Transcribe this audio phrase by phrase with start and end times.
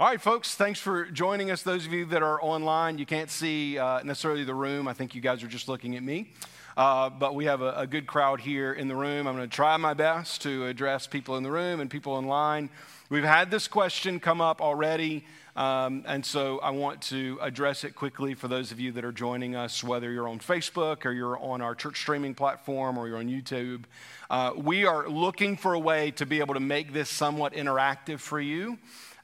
[0.00, 1.64] All right, folks, thanks for joining us.
[1.64, 4.86] Those of you that are online, you can't see uh, necessarily the room.
[4.86, 6.30] I think you guys are just looking at me.
[6.76, 9.26] Uh, but we have a, a, good crowd here in the room.
[9.26, 12.70] I'm going to try my best to address people in the room and people online.
[13.10, 15.24] We've had this question come up already,
[15.56, 19.10] um, and so I want to address it quickly for those of you that are
[19.10, 23.18] joining us, whether you're on Facebook or you're on our church streaming platform or you're
[23.18, 23.82] on YouTube.
[24.30, 28.20] Uh, we are looking for a way to be able to make this somewhat interactive
[28.20, 28.78] for you.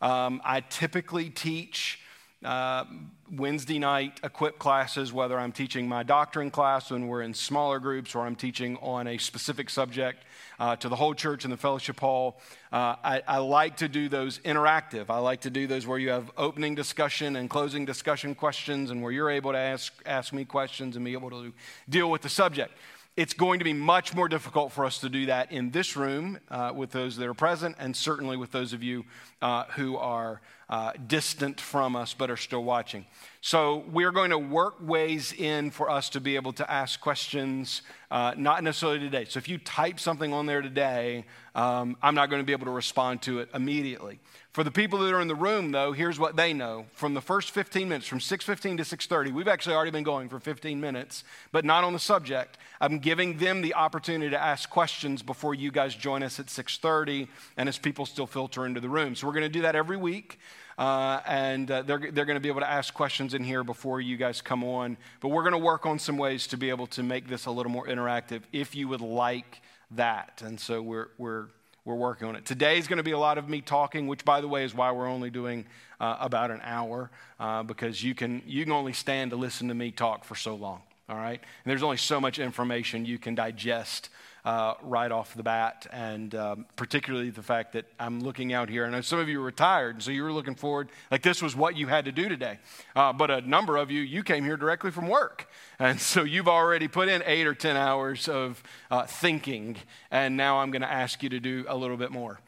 [0.04, 1.98] Um, I typically teach
[2.44, 2.84] uh,
[3.32, 8.14] Wednesday night equip classes, whether I'm teaching my doctrine class when we're in smaller groups
[8.14, 10.22] or I'm teaching on a specific subject
[10.60, 12.38] uh, to the whole church in the fellowship hall.
[12.70, 15.06] Uh, I, I, like to do those interactive.
[15.08, 19.02] I like to do those where you have opening discussion and closing discussion questions and
[19.02, 21.54] where you're able to ask, ask me questions and be able to
[21.88, 22.72] deal with the subject.
[23.16, 26.36] It's going to be much more difficult for us to do that in this room
[26.50, 29.04] uh, with those that are present, and certainly with those of you
[29.40, 33.06] uh, who are uh, distant from us but are still watching.
[33.40, 37.82] So, we're going to work ways in for us to be able to ask questions,
[38.10, 39.26] uh, not necessarily today.
[39.26, 42.66] So, if you type something on there today, um, I'm not going to be able
[42.66, 44.18] to respond to it immediately.
[44.54, 46.86] For the people that are in the room, though, here's what they know.
[46.92, 50.38] From the first 15 minutes, from 6.15 to 6.30, we've actually already been going for
[50.38, 52.56] 15 minutes, but not on the subject.
[52.80, 57.26] I'm giving them the opportunity to ask questions before you guys join us at 6.30
[57.56, 59.16] and as people still filter into the room.
[59.16, 60.38] So we're going to do that every week.
[60.78, 64.00] Uh, and uh, they're, they're going to be able to ask questions in here before
[64.00, 64.96] you guys come on.
[65.18, 67.50] But we're going to work on some ways to be able to make this a
[67.50, 70.42] little more interactive if you would like that.
[70.44, 71.46] And so we're, we're
[71.84, 72.46] we're working on it.
[72.46, 74.74] Today is going to be a lot of me talking, which, by the way, is
[74.74, 75.66] why we're only doing
[76.00, 79.74] uh, about an hour uh, because you can, you can only stand to listen to
[79.74, 80.80] me talk for so long.
[81.08, 81.38] All right?
[81.40, 84.08] And there's only so much information you can digest
[84.44, 88.84] uh, right off the bat, and um, particularly the fact that I'm looking out here.
[88.84, 91.56] And some of you are retired, and so you were looking forward, like this was
[91.56, 92.58] what you had to do today.
[92.94, 95.48] Uh, but a number of you, you came here directly from work.
[95.78, 99.76] And so you've already put in eight or 10 hours of uh, thinking,
[100.10, 102.38] and now I'm going to ask you to do a little bit more.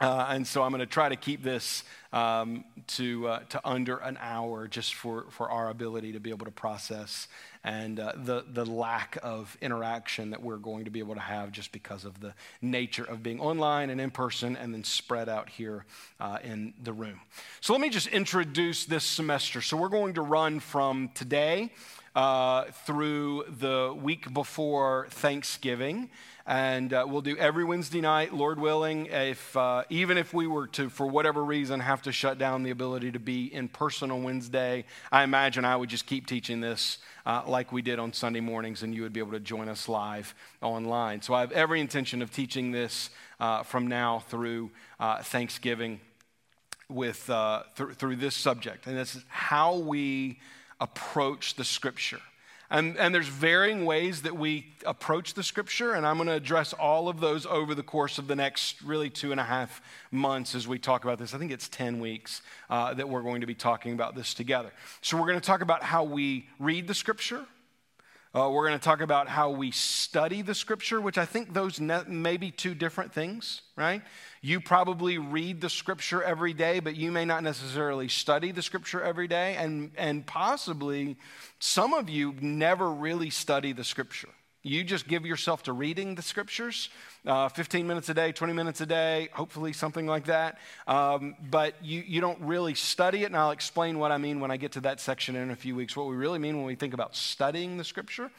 [0.00, 3.96] Uh, and so I'm going to try to keep this um, to, uh, to under
[3.98, 7.28] an hour just for, for our ability to be able to process
[7.64, 11.50] and uh, the, the lack of interaction that we're going to be able to have
[11.50, 15.48] just because of the nature of being online and in person and then spread out
[15.48, 15.86] here
[16.20, 17.20] uh, in the room.
[17.60, 19.62] So let me just introduce this semester.
[19.62, 21.70] So we're going to run from today
[22.14, 26.10] uh, through the week before Thanksgiving.
[26.46, 29.06] And uh, we'll do every Wednesday night, Lord willing.
[29.06, 32.70] If uh, even if we were to, for whatever reason, have to shut down the
[32.70, 36.98] ability to be in person on Wednesday, I imagine I would just keep teaching this
[37.24, 39.88] uh, like we did on Sunday mornings, and you would be able to join us
[39.88, 41.22] live online.
[41.22, 43.08] So I have every intention of teaching this
[43.40, 45.98] uh, from now through uh, Thanksgiving
[46.90, 50.40] with uh, th- through this subject, and this is how we
[50.78, 52.20] approach the Scripture.
[52.70, 56.72] And, and there's varying ways that we approach the scripture, and I'm going to address
[56.72, 60.54] all of those over the course of the next really two and a half months
[60.54, 61.34] as we talk about this.
[61.34, 64.72] I think it's 10 weeks uh, that we're going to be talking about this together.
[65.02, 67.44] So, we're going to talk about how we read the scripture.
[68.34, 71.78] Uh, we're going to talk about how we study the scripture, which I think those
[71.78, 74.02] ne- may be two different things, right?
[74.44, 79.02] You probably read the scripture every day, but you may not necessarily study the scripture
[79.02, 79.56] every day.
[79.56, 81.16] And, and possibly
[81.60, 84.28] some of you never really study the scripture.
[84.62, 86.90] You just give yourself to reading the scriptures,
[87.24, 90.58] uh, 15 minutes a day, 20 minutes a day, hopefully something like that.
[90.86, 94.50] Um, but you, you don't really study it, and I'll explain what I mean when
[94.50, 96.74] I get to that section in a few weeks, what we really mean when we
[96.74, 98.30] think about studying the scripture.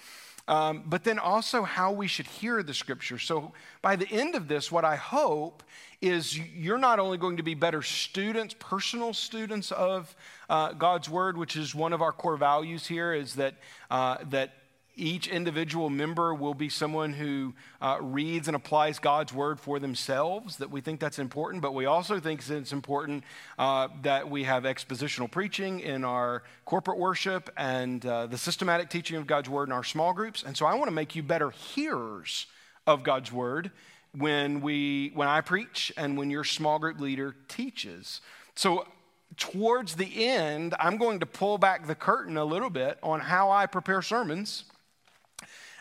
[0.47, 3.17] Um, but then also how we should hear the scripture.
[3.17, 5.63] So by the end of this, what I hope
[6.01, 10.15] is you're not only going to be better students, personal students of
[10.49, 13.55] uh, God's word, which is one of our core values here, is that
[13.89, 14.53] uh, that
[14.95, 20.57] each individual member will be someone who uh, reads and applies God's word for themselves,
[20.57, 23.23] that we think that's important, but we also think it's important
[23.59, 29.17] uh, that we have expositional preaching in our corporate worship and uh, the systematic teaching
[29.17, 30.43] of God's word in our small groups.
[30.43, 32.47] And so I want to make you better hearers
[32.87, 33.71] of God's word
[34.17, 38.21] when, we, when I preach and when your small group leader teaches.
[38.55, 38.87] So
[39.35, 43.51] towards the end, I'm going to pull back the curtain a little bit on how
[43.51, 44.63] I prepare sermons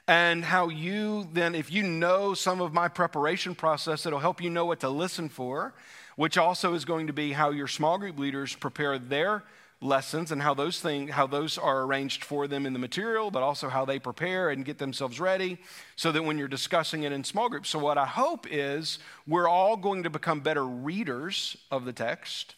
[0.06, 4.50] and how you then, if you know some of my preparation process, it'll help you
[4.50, 5.72] know what to listen for,
[6.16, 9.42] which also is going to be how your small group leaders prepare their
[9.80, 13.42] lessons and how those things how those are arranged for them in the material but
[13.42, 15.58] also how they prepare and get themselves ready
[15.94, 17.68] so that when you're discussing it in small groups.
[17.68, 22.54] So what i hope is we're all going to become better readers of the text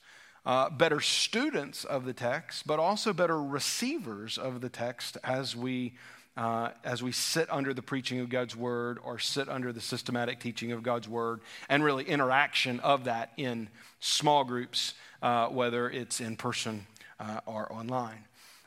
[0.46, 5.92] uh, better students of the text, but also better receivers of the text as we,
[6.36, 10.40] uh, as we sit under the preaching of God's word or sit under the systematic
[10.40, 13.68] teaching of God's word and really interaction of that in
[14.00, 16.86] small groups, uh, whether it's in person
[17.18, 18.24] uh, or online.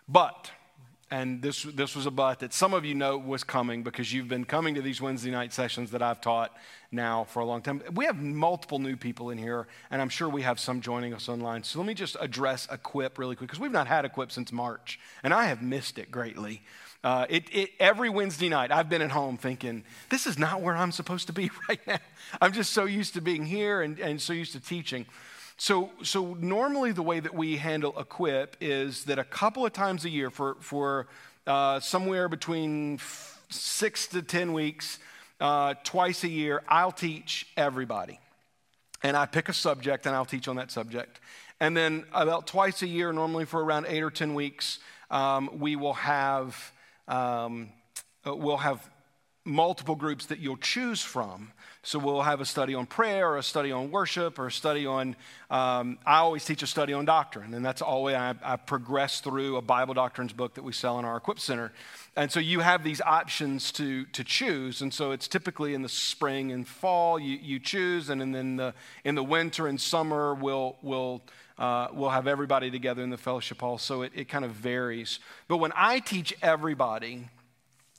[0.08, 0.52] But
[1.12, 4.28] and this, this was a but that some of you know was coming because you've
[4.28, 6.56] been coming to these Wednesday night sessions that I've taught
[6.92, 7.82] now for a long time.
[7.94, 11.28] We have multiple new people in here, and I'm sure we have some joining us
[11.28, 11.64] online.
[11.64, 15.00] So let me just address Equip really quick because we've not had Equip since March,
[15.24, 16.62] and I have missed it greatly.
[17.04, 20.76] Uh, it, it, every Wednesday night, I've been at home thinking, this is not where
[20.76, 22.00] I'm supposed to be right now.
[22.42, 25.06] I'm just so used to being here and, and so used to teaching.
[25.58, 30.06] So, so normally the way that we handle equip is that a couple of times
[30.06, 31.08] a year for, for
[31.48, 35.00] uh, somewhere between f- six to 10 weeks,
[35.40, 38.20] uh, twice a year, I'll teach everybody.
[39.04, 41.20] And I pick a subject and I'll teach on that subject.
[41.60, 44.80] And then about twice a year, normally for around eight or 10 weeks,
[45.12, 46.72] um, we will have,
[47.10, 47.70] um,
[48.26, 48.90] uh, we'll have
[49.46, 51.52] multiple groups that you'll choose from.
[51.82, 54.86] So we'll have a study on prayer, or a study on worship, or a study
[54.86, 55.16] on.
[55.50, 59.56] Um, I always teach a study on doctrine, and that's always I, I progress through
[59.56, 61.72] a Bible doctrines book that we sell in our Equip Center.
[62.18, 65.90] And so you have these options to to choose, and so it's typically in the
[65.90, 68.74] spring and fall you, you choose, and then the
[69.06, 71.22] in the winter and summer we'll we'll.
[71.60, 75.20] Uh, we'll have everybody together in the fellowship hall, so it, it kind of varies.
[75.50, 77.28] But when I teach everybody,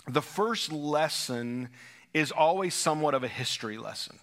[0.09, 1.69] the first lesson
[2.15, 4.19] is always somewhat of a history lesson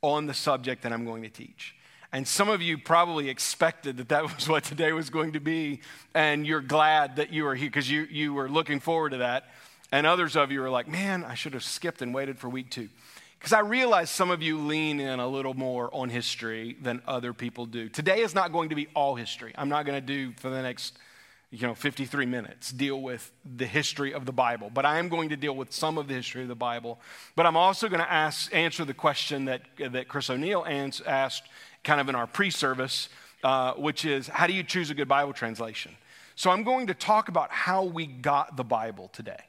[0.00, 1.74] on the subject that I'm going to teach.
[2.12, 5.82] And some of you probably expected that that was what today was going to be,
[6.14, 9.50] and you're glad that you are here because you, you were looking forward to that.
[9.92, 12.70] And others of you are like, man, I should have skipped and waited for week
[12.70, 12.88] two.
[13.38, 17.32] Because I realize some of you lean in a little more on history than other
[17.32, 17.88] people do.
[17.88, 19.52] Today is not going to be all history.
[19.56, 20.98] I'm not going to do for the next
[21.50, 25.30] you know 53 minutes deal with the history of the bible but i am going
[25.30, 27.00] to deal with some of the history of the bible
[27.36, 30.66] but i'm also going to ask answer the question that, that chris o'neill
[31.06, 31.44] asked
[31.84, 33.08] kind of in our pre-service
[33.44, 35.96] uh, which is how do you choose a good bible translation
[36.34, 39.40] so i'm going to talk about how we got the bible today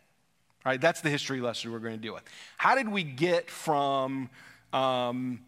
[0.69, 2.23] right that's the history lesson we're going to deal with.
[2.57, 4.29] How did we get from
[4.71, 5.41] um,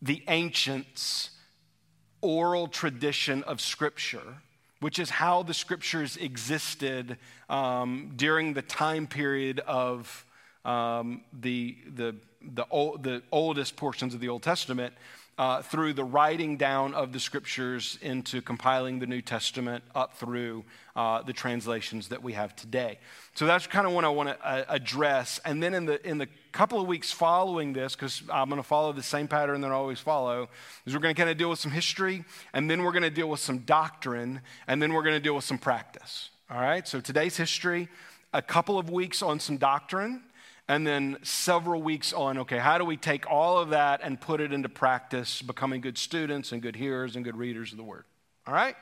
[0.00, 1.30] the ancients
[2.22, 4.36] oral tradition of scripture
[4.80, 7.16] which is how the scriptures existed
[7.48, 10.24] um, during the time period of
[10.64, 14.92] um, the, the, the, old, the oldest portions of the Old Testament
[15.38, 20.64] uh, through the writing down of the scriptures into compiling the New Testament up through
[20.94, 22.98] uh, the translations that we have today.
[23.34, 25.38] So that's kind of what I want to uh, address.
[25.44, 28.66] And then in the, in the couple of weeks following this, because I'm going to
[28.66, 30.48] follow the same pattern that I always follow,
[30.86, 32.24] is we're going to kind of deal with some history,
[32.54, 35.34] and then we're going to deal with some doctrine, and then we're going to deal
[35.34, 36.30] with some practice.
[36.50, 36.88] All right?
[36.88, 37.88] So today's history,
[38.32, 40.22] a couple of weeks on some doctrine,
[40.68, 44.40] and then several weeks on okay, how do we take all of that and put
[44.40, 48.04] it into practice, becoming good students and good hearers and good readers of the word?
[48.46, 48.76] All right?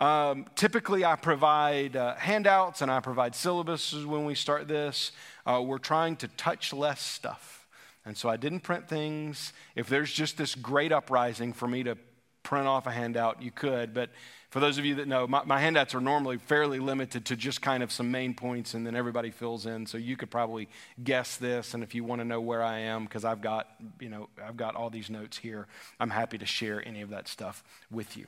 [0.00, 5.12] Um, typically, I provide uh, handouts and I provide syllabuses when we start this.
[5.44, 7.66] Uh, we're trying to touch less stuff.
[8.06, 9.52] And so I didn't print things.
[9.76, 11.98] If there's just this great uprising for me to
[12.42, 13.92] print off a handout, you could.
[13.92, 14.08] But
[14.50, 17.62] for those of you that know, my, my, handouts are normally fairly limited to just
[17.62, 19.86] kind of some main points and then everybody fills in.
[19.86, 20.68] So you could probably
[21.02, 21.72] guess this.
[21.72, 23.68] And if you want to know where I am, because I've got,
[24.00, 25.68] you know, I've got all these notes here,
[26.00, 28.26] I'm happy to share any of that stuff with you.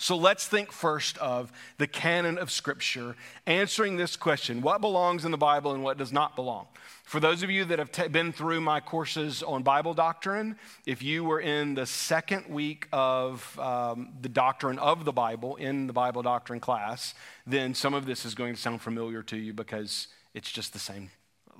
[0.00, 3.16] So let's think first of the canon of Scripture,
[3.46, 6.68] answering this question what belongs in the Bible and what does not belong?
[7.04, 11.02] For those of you that have t- been through my courses on Bible doctrine, if
[11.02, 15.92] you were in the second week of um, the doctrine of the Bible in the
[15.92, 17.12] Bible doctrine class,
[17.46, 20.78] then some of this is going to sound familiar to you because it's just the
[20.78, 21.10] same,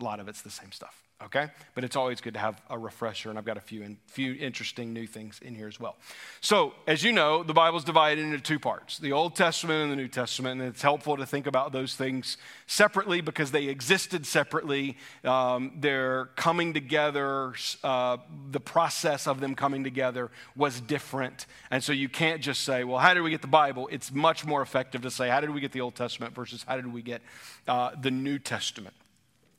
[0.01, 1.49] a lot of it's the same stuff okay?
[1.75, 4.35] But it's always good to have a refresher, and I've got a few, in, few
[4.35, 5.97] interesting new things in here as well.
[6.41, 9.97] So, as you know, the Bible's divided into two parts the Old Testament and the
[9.97, 12.37] New Testament, and it's helpful to think about those things
[12.67, 14.97] separately because they existed separately.
[15.25, 18.19] Um, they're coming together, uh,
[18.51, 21.47] the process of them coming together was different.
[21.71, 23.89] And so you can't just say, well, how did we get the Bible?
[23.93, 26.77] It's much more effective to say, how did we get the Old Testament versus how
[26.77, 27.23] did we get
[27.69, 28.95] uh, the New Testament?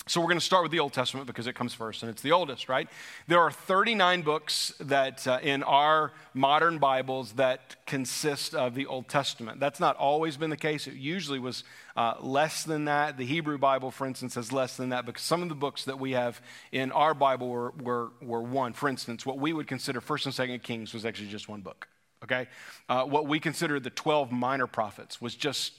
[0.07, 2.23] So we're going to start with the Old Testament because it comes first and it's
[2.23, 2.89] the oldest, right?
[3.27, 9.07] There are 39 books that uh, in our modern Bibles that consist of the Old
[9.07, 9.59] Testament.
[9.59, 10.87] That's not always been the case.
[10.87, 11.63] It usually was
[11.95, 13.17] uh, less than that.
[13.17, 15.99] The Hebrew Bible, for instance, has less than that because some of the books that
[15.99, 16.41] we have
[16.71, 18.73] in our Bible were, were, were one.
[18.73, 21.87] For instance, what we would consider First and Second Kings was actually just one book.
[22.23, 22.47] okay?
[22.89, 25.73] Uh, what we consider the 12 minor prophets was just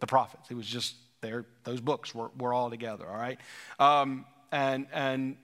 [0.00, 0.50] the prophets.
[0.50, 3.38] It was just there, those books were, were all together, all right?
[3.78, 5.36] Um, and, and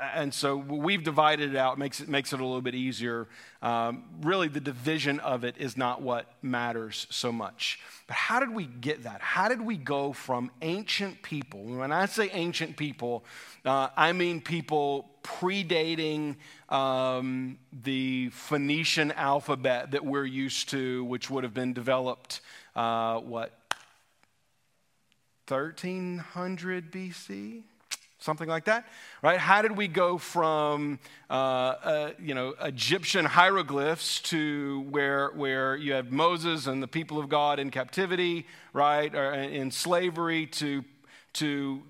[0.00, 3.28] and so we've divided it out makes it makes it a little bit easier.
[3.60, 7.80] Um, really the division of it is not what matters so much.
[8.06, 9.20] But how did we get that?
[9.20, 13.24] How did we go from ancient people when i say ancient people
[13.64, 16.36] uh, i mean people predating
[16.68, 22.40] um, the phoenician alphabet that we're used to which would have been developed
[22.76, 23.59] uh, what
[25.50, 27.62] 1300 bc
[28.20, 28.86] something like that,
[29.22, 29.38] right?
[29.38, 35.94] How did we go from, uh, uh, you know, Egyptian hieroglyphs to where, where you
[35.94, 40.84] have Moses and the people of God in captivity, right, or in slavery to,
[41.34, 41.82] to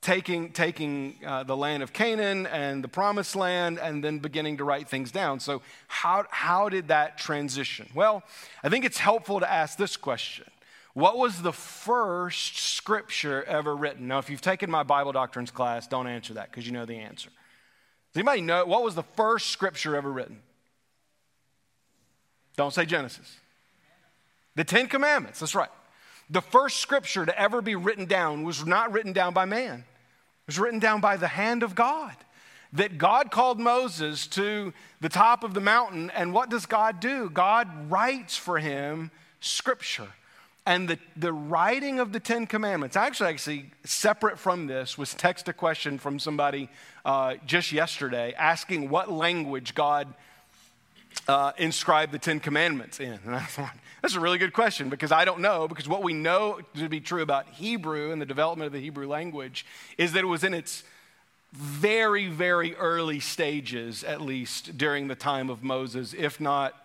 [0.00, 4.64] taking, taking uh, the land of Canaan and the promised land and then beginning to
[4.64, 5.40] write things down.
[5.40, 7.88] So, how, how did that transition?
[7.94, 8.22] Well,
[8.64, 10.46] I think it's helpful to ask this question
[10.94, 14.08] what was the first scripture ever written?
[14.08, 16.98] Now, if you've taken my Bible doctrines class, don't answer that because you know the
[16.98, 17.30] answer.
[18.12, 20.42] Does anybody know what was the first scripture ever written?
[22.56, 23.36] Don't say Genesis.
[24.56, 25.70] The Ten Commandments, that's right.
[26.28, 30.46] The first scripture to ever be written down was not written down by man, it
[30.46, 32.14] was written down by the hand of God.
[32.72, 37.28] That God called Moses to the top of the mountain, and what does God do?
[37.28, 40.06] God writes for him scripture.
[40.66, 45.48] And the, the writing of the Ten Commandments, actually, actually, separate from this, was text
[45.48, 46.68] a question from somebody
[47.04, 50.12] uh, just yesterday asking what language God
[51.28, 53.18] uh, inscribed the Ten Commandments in.
[53.24, 56.12] And I thought, that's a really good question because I don't know, because what we
[56.12, 59.66] know to be true about Hebrew and the development of the Hebrew language
[59.98, 60.84] is that it was in its
[61.52, 66.79] very, very early stages, at least during the time of Moses, if not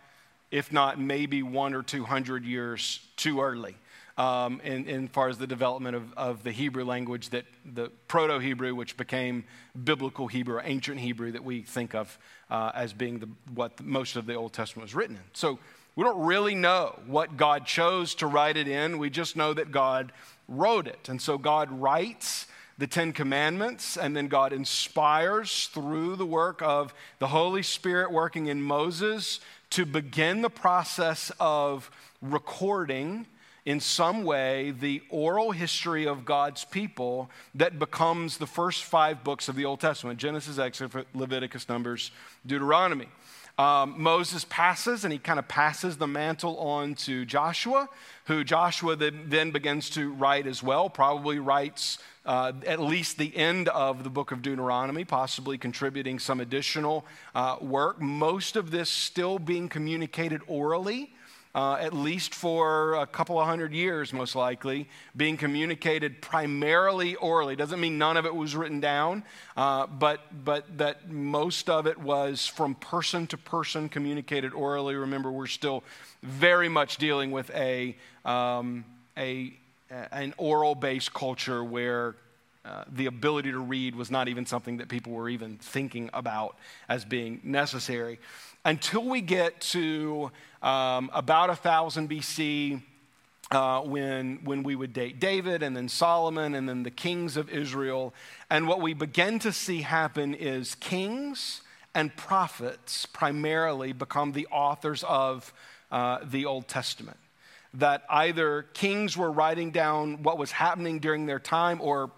[0.55, 3.75] if not maybe one or two hundred years too early.
[4.17, 8.39] Um, in, in far as the development of, of the Hebrew language that the Proto
[8.39, 9.43] Hebrew, which became
[9.83, 12.17] biblical Hebrew, ancient Hebrew that we think of
[12.49, 15.23] uh, as being the, what most of the Old Testament was written in.
[15.33, 15.59] So
[15.97, 18.99] we don't really know what God chose to write it in.
[18.99, 20.13] We just know that God
[20.47, 21.09] wrote it.
[21.09, 22.47] And so God writes
[22.77, 28.47] the Ten Commandments, and then God inspires through the work of the Holy Spirit working
[28.47, 29.39] in Moses
[29.71, 31.91] to begin the process of
[32.21, 33.27] recording
[33.65, 39.49] in some way the oral history of God's people that becomes the first five books
[39.49, 42.11] of the Old Testament Genesis, Exodus, Leviticus, Numbers,
[42.45, 43.07] Deuteronomy.
[43.57, 47.87] Um, Moses passes and he kind of passes the mantle on to Joshua,
[48.25, 53.69] who Joshua then begins to write as well, probably writes uh, at least the end
[53.69, 58.01] of the book of Deuteronomy, possibly contributing some additional uh, work.
[58.01, 61.11] Most of this still being communicated orally.
[61.53, 67.55] Uh, at least for a couple of hundred years, most likely, being communicated primarily orally.
[67.55, 69.23] Doesn't mean none of it was written down,
[69.55, 74.95] uh, but, but that most of it was from person to person communicated orally.
[74.95, 75.85] Remember, we're still
[76.23, 78.83] very much dealing with a, um,
[79.17, 79.53] a
[79.89, 82.15] an oral based culture where
[82.65, 86.57] uh, the ability to read was not even something that people were even thinking about
[86.89, 88.19] as being necessary.
[88.63, 90.31] Until we get to
[90.63, 92.81] um, about 1000 BC,
[93.51, 97.47] uh, when, when we would date David and then Solomon and then the kings of
[97.49, 98.11] Israel.
[98.49, 101.61] And what we begin to see happen is kings
[101.93, 105.53] and prophets primarily become the authors of
[105.91, 107.17] uh, the Old Testament
[107.75, 112.11] that either kings were writing down what was happening during their time, or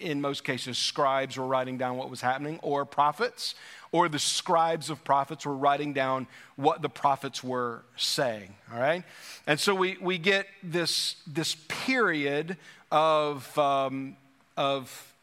[0.00, 3.54] in most cases, scribes were writing down what was happening, or prophets,
[3.92, 6.26] or the scribes of prophets were writing down
[6.56, 8.54] what the prophets were saying.
[8.72, 9.04] All right?
[9.46, 12.56] And so we, we get this, this period
[12.90, 14.16] of, um,
[14.56, 15.14] of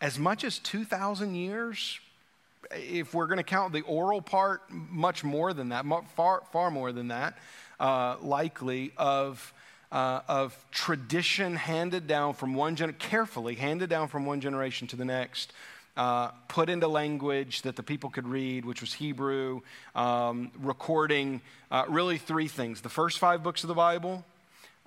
[0.00, 2.00] as much as 2,000 years.
[2.72, 5.84] If we're going to count the oral part, much more than that,
[6.16, 7.36] far, far more than that
[7.80, 9.52] uh, likely of,
[9.90, 14.96] uh, of tradition handed down from one generation, carefully handed down from one generation to
[14.96, 15.52] the next.
[15.96, 19.60] Uh, put into language that the people could read, which was Hebrew,
[19.94, 22.80] um, recording uh, really three things.
[22.80, 24.24] The first five books of the Bible,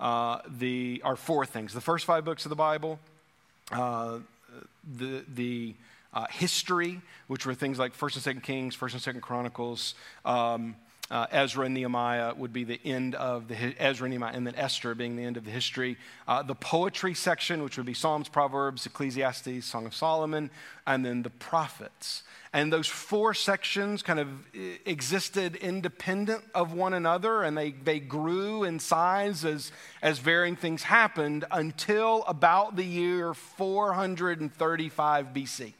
[0.00, 1.74] uh, the, are four things.
[1.74, 2.98] The first five books of the Bible,
[3.70, 4.18] uh,
[4.96, 5.74] the, the
[6.14, 10.74] uh, history, which were things like First and Second Kings, First and Second Chronicles, um,
[11.10, 14.54] uh, Ezra and Nehemiah would be the end of the Ezra and Nehemiah, and then
[14.56, 15.98] Esther being the end of the history.
[16.26, 20.50] Uh, the poetry section, which would be Psalms, Proverbs, Ecclesiastes, Song of Solomon,
[20.86, 22.22] and then the prophets.
[22.54, 24.28] And those four sections kind of
[24.86, 30.84] existed independent of one another, and they, they grew in size as, as varying things
[30.84, 35.74] happened until about the year 435 BC.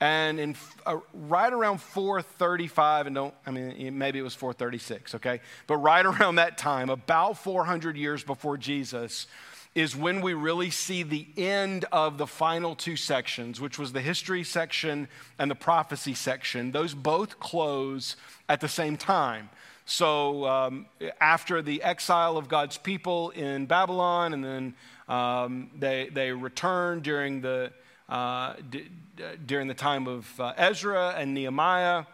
[0.00, 5.40] And in uh, right around 435, and don't, I mean, maybe it was 436, okay?
[5.66, 9.26] But right around that time, about 400 years before Jesus,
[9.74, 14.00] is when we really see the end of the final two sections, which was the
[14.00, 15.06] history section
[15.38, 16.72] and the prophecy section.
[16.72, 18.16] Those both close
[18.48, 19.48] at the same time.
[19.84, 20.86] So, um,
[21.20, 24.74] after the exile of God's people in Babylon, and then
[25.08, 27.72] um, they, they return during the
[28.10, 28.88] uh, d-
[29.46, 32.04] during the time of uh, Ezra and Nehemiah.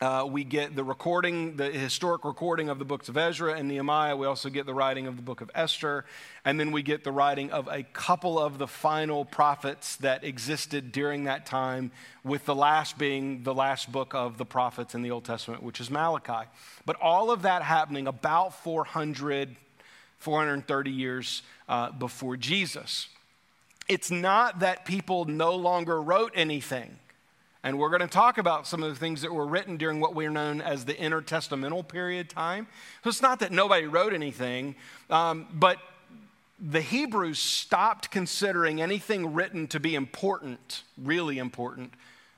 [0.00, 4.16] Uh, we get the recording, the historic recording of the books of Ezra and Nehemiah.
[4.16, 6.04] We also get the writing of the book of Esther.
[6.44, 10.92] And then we get the writing of a couple of the final prophets that existed
[10.92, 11.90] during that time,
[12.22, 15.80] with the last being the last book of the prophets in the Old Testament, which
[15.80, 16.48] is Malachi.
[16.86, 19.56] But all of that happening about 400,
[20.18, 23.08] 430 years uh, before Jesus.
[23.88, 26.98] It's not that people no longer wrote anything.
[27.64, 30.14] And we're going to talk about some of the things that were written during what
[30.14, 32.68] we're known as the intertestamental period time.
[33.02, 34.76] So it's not that nobody wrote anything,
[35.10, 35.78] um, but
[36.60, 41.92] the Hebrews stopped considering anything written to be important, really important,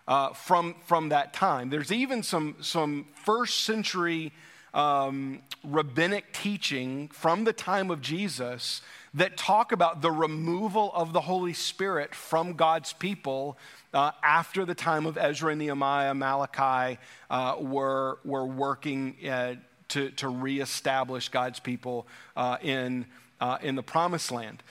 [0.09, 1.71] uh, from, from that time.
[1.71, 4.33] There's even some, some first century
[4.73, 8.83] um, rabbinic teaching from the time of Jesus
[9.14, 13.59] that talk about the removal of the Holy Spirit from God's people
[13.93, 16.99] uh, after the time of Ezra, and Nehemiah, Malachi
[17.29, 19.55] uh, were, were working uh,
[19.88, 23.07] to, to reestablish God's people uh, in,
[23.40, 24.62] uh, in the promised land.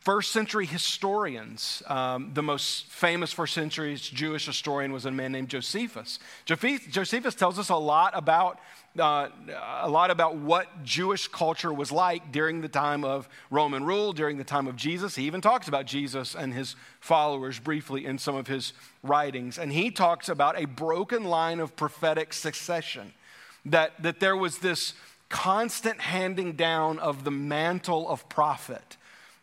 [0.00, 5.50] First century historians, um, the most famous first century Jewish historian was a man named
[5.50, 6.18] Josephus.
[6.46, 8.58] Josephus tells us a lot about
[8.98, 9.28] uh,
[9.80, 14.38] a lot about what Jewish culture was like during the time of Roman rule, during
[14.38, 15.14] the time of Jesus.
[15.14, 19.58] He even talks about Jesus and his followers briefly in some of his writings.
[19.58, 23.12] And he talks about a broken line of prophetic succession,
[23.64, 24.94] that, that there was this
[25.28, 28.96] constant handing down of the mantle of prophet.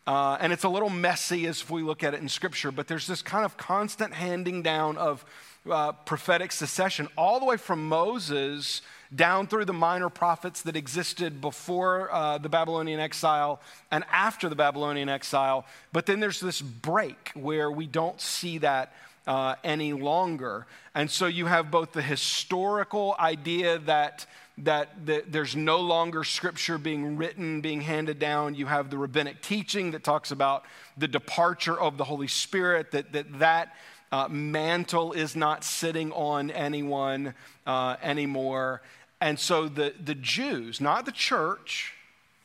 [0.06, 3.06] Uh, and it's a little messy as we look at it in Scripture, but there's
[3.06, 5.24] this kind of constant handing down of
[5.70, 8.82] uh, prophetic succession, all the way from Moses
[9.14, 14.56] down through the minor prophets that existed before uh, the Babylonian exile and after the
[14.56, 15.64] Babylonian exile.
[15.92, 18.92] But then there's this break where we don't see that
[19.26, 20.66] uh, any longer.
[20.94, 24.26] And so you have both the historical idea that,
[24.58, 28.54] that, there's no longer scripture being written, being handed down.
[28.54, 30.64] You have the rabbinic teaching that talks about
[30.96, 33.76] the departure of the Holy Spirit, that that, that
[34.12, 37.34] uh, mantle is not sitting on anyone
[37.66, 38.80] uh, anymore.
[39.20, 41.92] And so the, the Jews, not the church,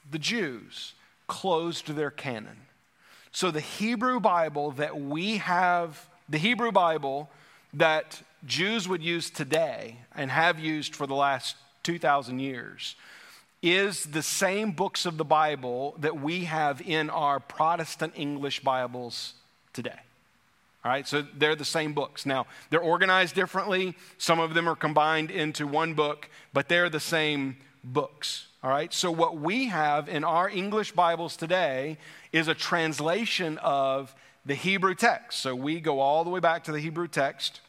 [0.10, 0.94] the Jews,
[1.28, 2.58] closed their canon.
[3.32, 7.30] So the Hebrew Bible that we have, the Hebrew Bible
[7.74, 12.96] that Jews would use today and have used for the last 2,000 years,
[13.62, 19.34] is the same books of the Bible that we have in our Protestant English Bibles
[19.74, 20.00] today.
[20.84, 22.26] All right, so they're the same books.
[22.26, 23.96] Now, they're organized differently.
[24.18, 28.48] Some of them are combined into one book, but they're the same books.
[28.64, 31.98] All right, so what we have in our English Bibles today
[32.32, 35.40] is a translation of the Hebrew text.
[35.40, 37.62] So we go all the way back to the Hebrew text,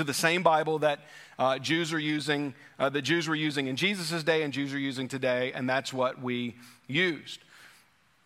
[0.00, 1.00] to the same Bible that
[1.38, 4.78] uh, Jews are using, uh, the Jews were using in Jesus' day and Jews are
[4.78, 6.54] using today, and that's what we
[6.86, 7.40] used.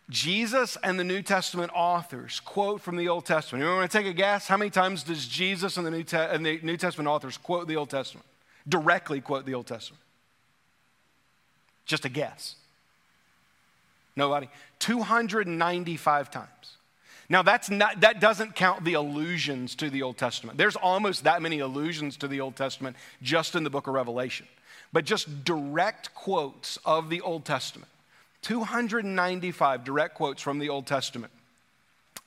[0.08, 3.64] Jesus and the New Testament authors quote from the Old Testament.
[3.64, 4.46] You want to take a guess?
[4.46, 7.66] How many times does Jesus and the, New Te- and the New Testament authors quote
[7.66, 8.24] the Old Testament?
[8.68, 10.00] Directly quote the Old Testament?
[11.86, 12.54] Just a guess.
[14.14, 14.48] Nobody?
[14.78, 16.48] 295 times.
[17.28, 20.58] Now, that's not, that doesn't count the allusions to the Old Testament.
[20.58, 24.46] There's almost that many allusions to the Old Testament just in the book of Revelation.
[24.92, 27.88] But just direct quotes of the Old Testament
[28.42, 31.32] 295 direct quotes from the Old Testament.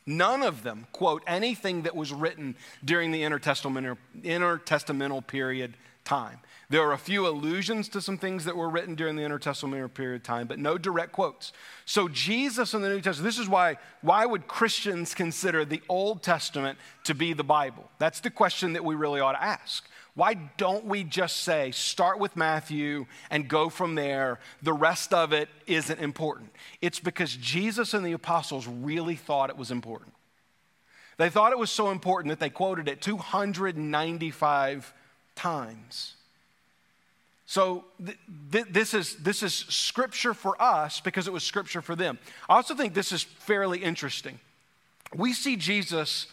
[0.08, 6.40] None of them quote anything that was written during the intertestamental, intertestamental period time.
[6.70, 10.18] There are a few allusions to some things that were written during the intertestamental period
[10.18, 11.54] of time, but no direct quotes.
[11.86, 16.24] So Jesus in the New Testament, this is why why would Christians consider the Old
[16.24, 17.90] Testament to be the Bible?
[18.00, 19.88] That's the question that we really ought to ask.
[20.14, 24.40] Why don't we just say, start with Matthew and go from there?
[24.62, 26.50] The rest of it isn't important.
[26.82, 30.14] It's because Jesus and the apostles really thought it was important.
[31.18, 34.94] They thought it was so important that they quoted it 295
[35.36, 36.17] times.
[37.48, 38.18] So th-
[38.52, 42.20] th- this, is, this is scripture for us because it was scripture for them.
[42.50, 44.40] I also think this is fairly interesting.
[45.16, 46.28] We see Jesus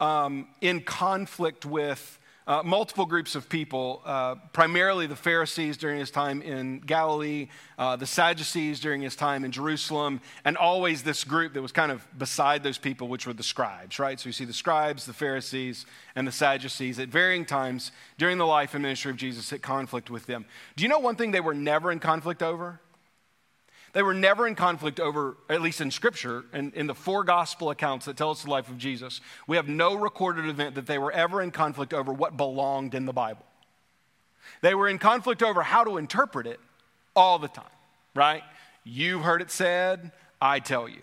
[0.00, 6.10] um, in conflict with uh, multiple groups of people, uh, primarily the Pharisees during his
[6.10, 11.54] time in Galilee, uh, the Sadducees during his time in Jerusalem, and always this group
[11.54, 14.20] that was kind of beside those people, which were the scribes, right?
[14.20, 18.46] So you see the scribes, the Pharisees, and the Sadducees at varying times during the
[18.46, 20.44] life and ministry of Jesus at conflict with them.
[20.76, 22.80] Do you know one thing they were never in conflict over?
[23.94, 27.70] They were never in conflict over, at least in Scripture, and in the four gospel
[27.70, 30.98] accounts that tell us the life of Jesus, we have no recorded event that they
[30.98, 33.46] were ever in conflict over what belonged in the Bible.
[34.62, 36.58] They were in conflict over how to interpret it
[37.14, 37.64] all the time,
[38.16, 38.42] right?
[38.82, 40.10] You've heard it said,
[40.42, 41.02] I tell you,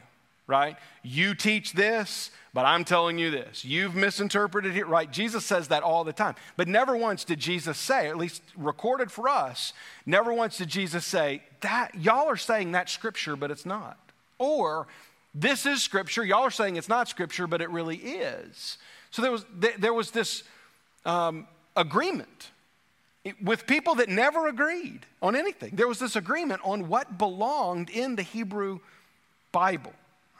[0.51, 0.75] right?
[1.01, 3.63] You teach this, but I'm telling you this.
[3.63, 5.09] You've misinterpreted it, right?
[5.09, 6.35] Jesus says that all the time.
[6.57, 9.71] But never once did Jesus say, at least recorded for us,
[10.05, 13.97] never once did Jesus say, that y'all are saying that scripture, but it's not.
[14.37, 14.87] Or
[15.33, 18.77] this is scripture, y'all are saying it's not scripture, but it really is.
[19.11, 19.45] So there was,
[19.79, 20.43] there was this
[21.05, 22.49] um, agreement
[23.41, 25.71] with people that never agreed on anything.
[25.75, 28.79] There was this agreement on what belonged in the Hebrew
[29.51, 29.93] Bible.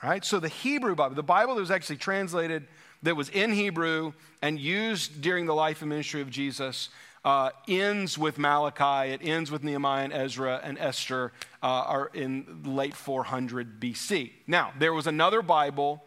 [0.03, 0.25] Right?
[0.25, 2.67] So the Hebrew Bible, the Bible that was actually translated,
[3.03, 6.89] that was in Hebrew and used during the life and ministry of Jesus,
[7.23, 9.13] uh, ends with Malachi.
[9.13, 14.31] It ends with Nehemiah and Ezra and Esther uh, are in late 400 BC.
[14.47, 16.03] Now, there was another Bible,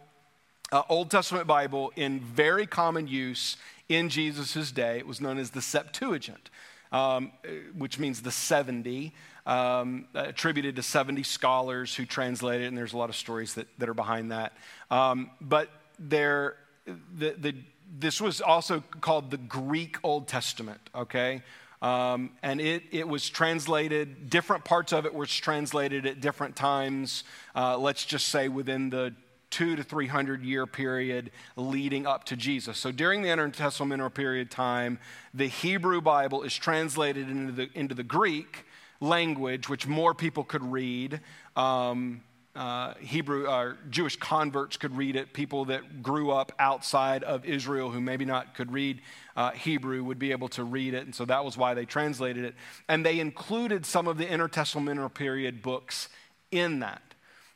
[0.72, 3.56] uh, Old Testament Bible, in very common use
[3.88, 4.98] in Jesus' day.
[4.98, 6.50] It was known as the Septuagint,
[6.90, 7.30] um,
[7.76, 9.12] which means the 70
[9.46, 13.68] um, attributed to 70 scholars who translated it, and there's a lot of stories that,
[13.78, 14.52] that are behind that.
[14.90, 17.54] Um, but there, the, the,
[17.98, 21.42] this was also called the Greek Old Testament, okay?
[21.82, 27.24] Um, and it, it was translated, different parts of it were translated at different times,
[27.54, 29.14] uh, let's just say within the
[29.50, 32.76] two to three hundred year period leading up to Jesus.
[32.76, 34.98] So during the intertestamental period time,
[35.32, 38.64] the Hebrew Bible is translated into the, into the Greek
[39.00, 41.20] language, which more people could read.
[41.56, 42.22] Um,
[42.56, 45.32] uh, Hebrew or uh, Jewish converts could read it.
[45.32, 49.00] People that grew up outside of Israel who maybe not could read
[49.36, 52.44] uh, Hebrew would be able to read it, and so that was why they translated
[52.44, 52.54] it.
[52.88, 56.08] And they included some of the intertestamental period books
[56.52, 57.02] in that.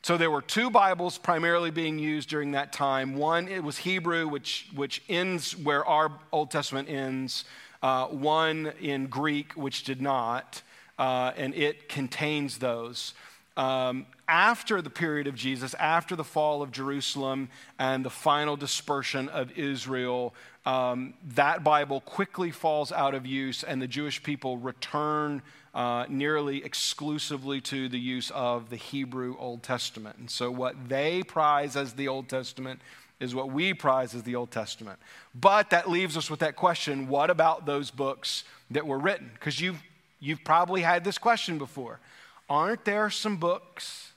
[0.03, 3.14] So there were two Bibles primarily being used during that time.
[3.14, 7.44] One it was Hebrew, which which ends where our Old Testament ends.
[7.81, 10.62] Uh, one in Greek, which did not
[10.98, 13.14] uh, and it contains those.
[13.56, 19.28] Um, after the period of Jesus, after the fall of Jerusalem and the final dispersion
[19.28, 20.32] of Israel,
[20.64, 25.42] um, that Bible quickly falls out of use, and the Jewish people return
[25.74, 30.16] uh, nearly exclusively to the use of the Hebrew Old Testament.
[30.18, 32.80] And so, what they prize as the Old Testament
[33.18, 34.98] is what we prize as the Old Testament.
[35.34, 39.30] But that leaves us with that question what about those books that were written?
[39.34, 39.82] Because you've
[40.20, 42.00] You've probably had this question before.
[42.48, 44.12] Aren't there some books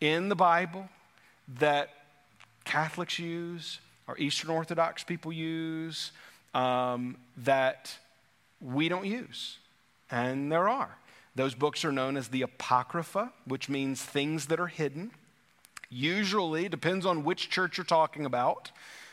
[0.00, 0.88] in the Bible
[1.58, 1.90] that
[2.64, 6.12] Catholics use or Eastern Orthodox people use
[6.54, 7.96] um, that
[8.60, 9.58] we don't use?
[10.10, 10.96] And there are.
[11.34, 15.10] Those books are known as the Apocrypha, which means things that are hidden.
[15.90, 18.70] Usually, depends on which church you're talking about.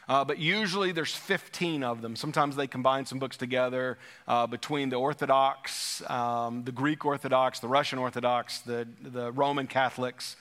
[0.08, 2.16] Uh, but usually there's 15 of them.
[2.16, 7.68] Sometimes they combine some books together uh, between the Orthodox, um, the Greek Orthodox, the
[7.68, 10.36] Russian Orthodox, the, the Roman Catholics.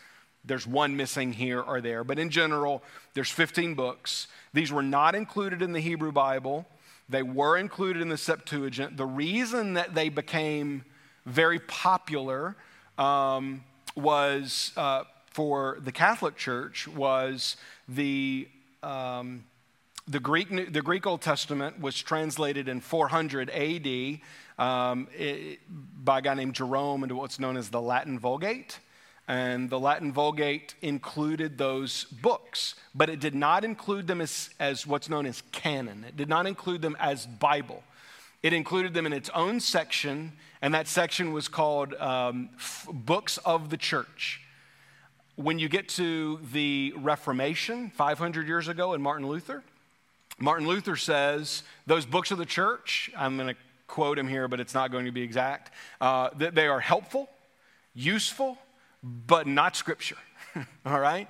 [0.44, 2.02] There's one missing here or there.
[2.02, 2.82] But in general,
[3.14, 4.26] there's 15 books.
[4.52, 6.66] These were not included in the Hebrew Bible,
[7.08, 8.96] they were included in the Septuagint.
[8.96, 10.84] The reason that they became
[11.26, 12.56] very popular
[12.96, 17.56] um, was uh, for the Catholic Church was
[17.88, 18.48] the
[18.82, 19.44] um,
[20.08, 24.20] the Greek, the Greek Old Testament was translated in 400 AD
[24.58, 25.60] um, it,
[26.04, 28.78] by a guy named Jerome into what's known as the Latin Vulgate.
[29.28, 34.86] And the Latin Vulgate included those books, but it did not include them as, as
[34.86, 36.04] what's known as canon.
[36.06, 37.84] It did not include them as Bible.
[38.42, 43.38] It included them in its own section, and that section was called um, f- Books
[43.38, 44.40] of the Church.
[45.36, 49.62] When you get to the Reformation, 500 years ago, and Martin Luther,
[50.38, 54.60] Martin Luther says those books of the church, I'm going to quote him here, but
[54.60, 55.72] it's not going to be exact.
[56.00, 57.28] Uh, that they are helpful,
[57.94, 58.58] useful,
[59.02, 60.16] but not scripture.
[60.86, 61.28] all right?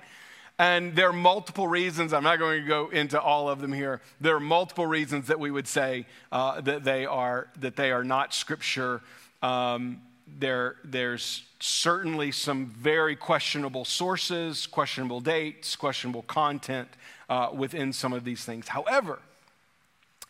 [0.59, 2.13] And there are multiple reasons.
[2.13, 4.01] I'm not going to go into all of them here.
[4.21, 8.03] There are multiple reasons that we would say uh, that they are that they are
[8.03, 9.01] not scripture.
[9.41, 10.01] Um,
[10.39, 16.89] there, there's certainly some very questionable sources, questionable dates, questionable content
[17.29, 18.67] uh, within some of these things.
[18.67, 19.19] However,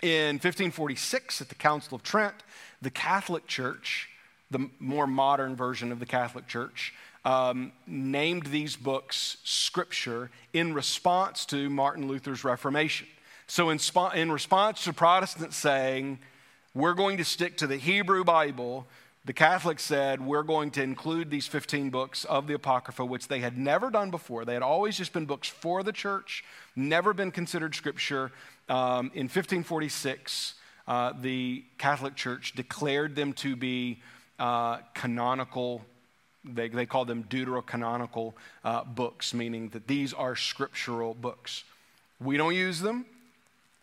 [0.01, 2.35] in 1546 at the Council of Trent,
[2.81, 4.09] the Catholic Church,
[4.51, 6.93] the more modern version of the Catholic Church,
[7.25, 13.07] um, named these books scripture in response to Martin Luther's Reformation.
[13.47, 16.19] So, in, sp- in response to Protestants saying,
[16.73, 18.87] we're going to stick to the Hebrew Bible,
[19.25, 23.39] the Catholics said, we're going to include these 15 books of the Apocrypha, which they
[23.39, 24.43] had never done before.
[24.43, 26.43] They had always just been books for the church,
[26.75, 28.31] never been considered scripture.
[28.67, 30.55] Um, in 1546,
[30.87, 34.01] uh, the Catholic Church declared them to be
[34.39, 35.85] uh, canonical
[36.45, 38.33] they, they call them deuterocanonical
[38.63, 41.63] uh, books, meaning that these are scriptural books.
[42.19, 43.05] We don't use them.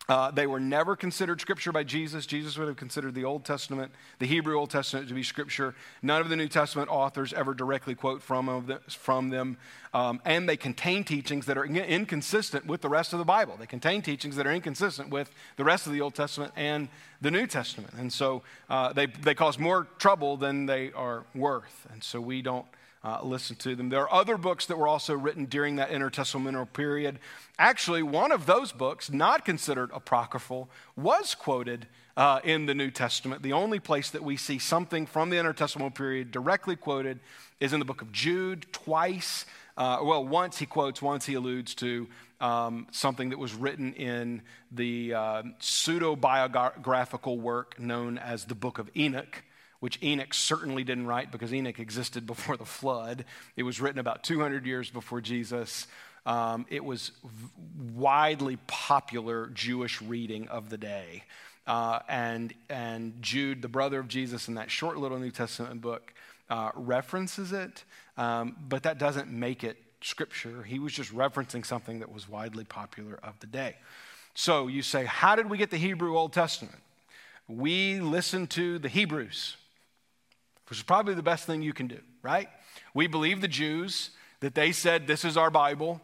[0.09, 2.25] Uh, they were never considered scripture by Jesus.
[2.25, 5.75] Jesus would have considered the Old Testament, the Hebrew Old Testament, to be scripture.
[6.01, 9.57] None of the New Testament authors ever directly quote from, from them.
[9.93, 13.55] Um, and they contain teachings that are inconsistent with the rest of the Bible.
[13.59, 16.89] They contain teachings that are inconsistent with the rest of the Old Testament and
[17.21, 17.93] the New Testament.
[17.97, 21.87] And so uh, they, they cause more trouble than they are worth.
[21.91, 22.65] And so we don't
[23.03, 23.89] uh, listen to them.
[23.89, 27.19] There are other books that were also written during that intertestamental period.
[27.57, 33.41] Actually, one of those books, not considered apocryphal, was quoted uh, in the New Testament.
[33.41, 37.19] The only place that we see something from the intertestamental period directly quoted
[37.59, 39.45] is in the book of Jude, twice.
[39.75, 42.07] Uh, well, once he quotes, once he alludes to
[42.39, 48.79] um, something that was written in the uh, pseudo biographical work known as the Book
[48.79, 49.43] of Enoch
[49.81, 53.25] which Enoch certainly didn't write because Enoch existed before the flood.
[53.57, 55.87] It was written about 200 years before Jesus.
[56.25, 57.11] Um, it was
[57.93, 61.23] widely popular Jewish reading of the day.
[61.65, 66.13] Uh, and, and Jude, the brother of Jesus, in that short little New Testament book,
[66.49, 67.83] uh, references it,
[68.17, 70.61] um, but that doesn't make it scripture.
[70.61, 73.77] He was just referencing something that was widely popular of the day.
[74.35, 76.77] So you say, How did we get the Hebrew Old Testament?
[77.47, 79.55] We listened to the Hebrews
[80.71, 82.47] which is probably the best thing you can do, right?
[82.93, 85.99] We believe the Jews that they said, This is our Bible,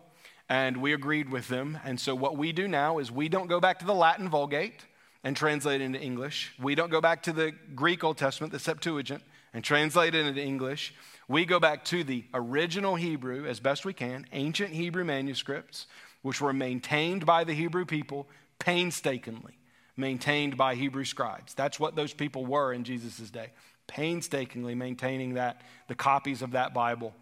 [0.50, 1.80] and we agreed with them.
[1.86, 4.84] And so what we do now is we don't go back to the Latin Vulgate
[5.24, 6.54] and translate it into English.
[6.60, 10.44] We don't go back to the Greek Old Testament, the Septuagint, and translate it into
[10.44, 10.94] English.
[11.30, 15.88] We go back to the original Hebrew as best we can, ancient Hebrew manuscripts,
[16.24, 18.28] which were maintained by the Hebrew people
[18.60, 19.60] painstakingly,
[19.96, 21.54] maintained by Hebrew scribes.
[21.54, 23.52] That's what those people were in Jesus' day
[23.88, 27.14] painstakingly maintaining that, the copies of that Bible.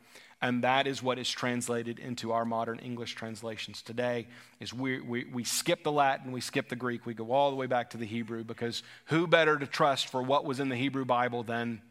[0.42, 4.28] And that is what is translated into our modern English translations today.
[4.60, 7.56] Is we, we, we skip the Latin, we skip the Greek, we go all the
[7.56, 10.76] way back to the Hebrew because who better to trust for what was in the
[10.76, 11.82] Hebrew Bible than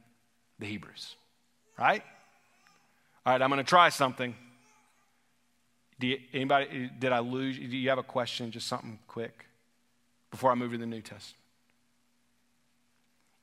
[0.59, 1.17] the Hebrews,
[1.79, 2.03] right?
[3.27, 4.37] All right, I'm going to try something.
[5.99, 7.57] Do you, anybody, did I lose?
[7.57, 8.51] Do you have a question?
[8.51, 9.47] Just something quick
[10.31, 11.44] before I move to the New Testament.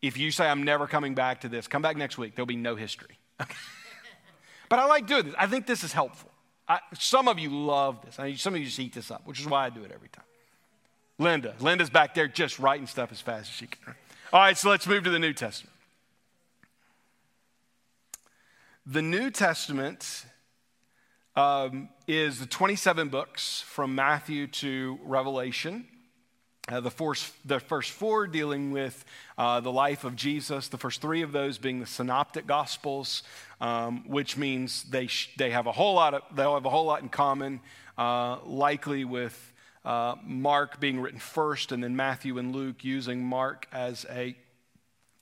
[0.02, 2.36] If you say, I'm never coming back to this, come back next week.
[2.36, 3.20] There'll be no history.
[3.38, 5.36] but I like doing this.
[5.38, 6.32] I think this is helpful.
[6.68, 8.18] I, some of you love this.
[8.20, 9.92] I, mean, some of you just eat this up, which is why I do it
[9.94, 10.26] every time.
[11.20, 11.56] Linda.
[11.60, 13.96] Linda's back there just writing stuff as fast as she can.
[14.34, 15.76] All right, so let's move to the New Testament.
[18.86, 20.26] The New Testament
[21.36, 25.86] um, is the 27 books from Matthew to Revelation.
[26.72, 29.04] Uh, the, first, the first four dealing with
[29.38, 33.24] uh, the life of Jesus, the first three of those being the synoptic gospels,
[33.60, 36.86] um, which means they, sh- they have a whole lot of, they'll have a whole
[36.86, 37.60] lot in common,
[37.98, 39.52] uh, likely with
[39.84, 44.34] uh, Mark being written first and then Matthew and Luke using Mark as a,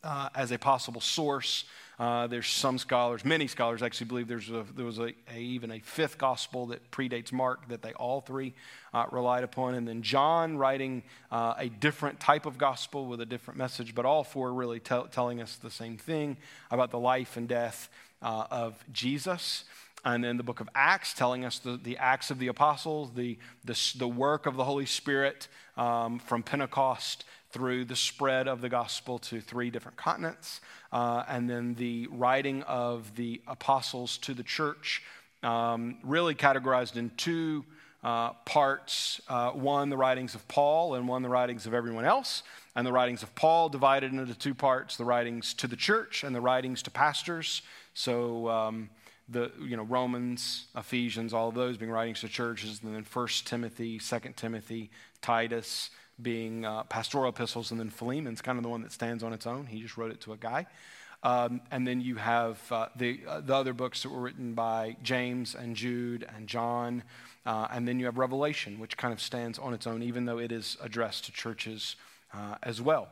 [0.03, 1.65] uh, as a possible source
[1.99, 5.69] uh, there's some scholars, many scholars actually believe there's a, there was a, a, even
[5.69, 8.53] a fifth gospel that predates Mark that they all three
[8.93, 9.75] uh, relied upon.
[9.75, 14.05] And then John writing uh, a different type of gospel with a different message, but
[14.05, 16.37] all four really tell, telling us the same thing
[16.71, 17.89] about the life and death
[18.21, 19.65] uh, of Jesus.
[20.05, 23.37] And then the book of Acts telling us the, the acts of the apostles, the,
[23.65, 28.69] the, the work of the Holy Spirit um, from Pentecost through the spread of the
[28.69, 34.43] gospel to three different continents, uh, and then the writing of the apostles to the
[34.43, 35.01] church,
[35.41, 37.65] um, really categorized in two
[38.03, 42.43] uh, parts uh, one, the writings of Paul, and one, the writings of everyone else.
[42.75, 46.33] And the writings of Paul divided into two parts the writings to the church and
[46.33, 47.61] the writings to pastors.
[47.93, 48.89] So, um,
[49.27, 53.45] the you know Romans, Ephesians, all of those being writings to churches, and then First
[53.47, 54.89] Timothy, Second Timothy,
[55.21, 55.89] Titus
[56.21, 59.47] being uh, pastoral epistles, and then Philemon's kind of the one that stands on its
[59.47, 59.65] own.
[59.65, 60.67] He just wrote it to a guy.
[61.21, 64.95] Um, and then you have uh, the, uh, the other books that were written by
[65.03, 67.03] James and Jude and John.
[67.45, 70.39] Uh, and then you have Revelation, which kind of stands on its own, even though
[70.39, 71.95] it is addressed to churches
[72.33, 73.09] uh, as well.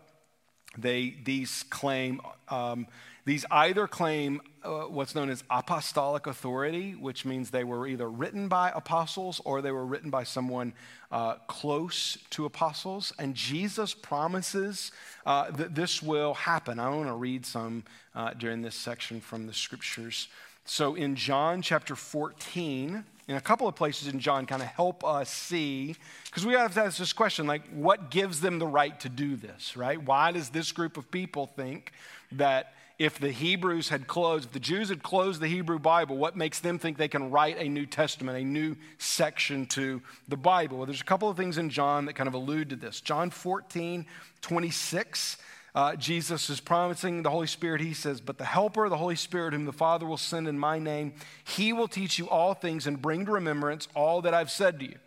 [0.78, 2.88] They, these claim, um,
[3.28, 8.48] these either claim uh, what's known as apostolic authority, which means they were either written
[8.48, 10.72] by apostles or they were written by someone
[11.12, 13.12] uh, close to apostles.
[13.20, 14.94] And Jesus promises
[15.26, 16.80] uh, that this will happen.
[16.80, 17.84] I want to read some
[18.16, 20.30] uh, during this section from the scriptures.
[20.64, 25.04] So in John chapter 14, in a couple of places in John kind of help
[25.04, 28.98] us see, because we have to ask this question like, what gives them the right
[29.02, 30.02] to do this, right?
[30.02, 31.92] Why does this group of people think
[32.32, 36.36] that if the Hebrews had closed, if the Jews had closed the Hebrew Bible, what
[36.36, 40.78] makes them think they can write a New Testament, a new section to the Bible?
[40.78, 43.02] Well, there's a couple of things in John that kind of allude to this.
[43.02, 44.06] John 14,
[44.42, 45.38] 26
[45.78, 47.82] uh, Jesus is promising the Holy Spirit.
[47.82, 50.80] He says, But the Helper, the Holy Spirit, whom the Father will send in my
[50.80, 54.80] name, he will teach you all things and bring to remembrance all that I've said
[54.80, 54.98] to you.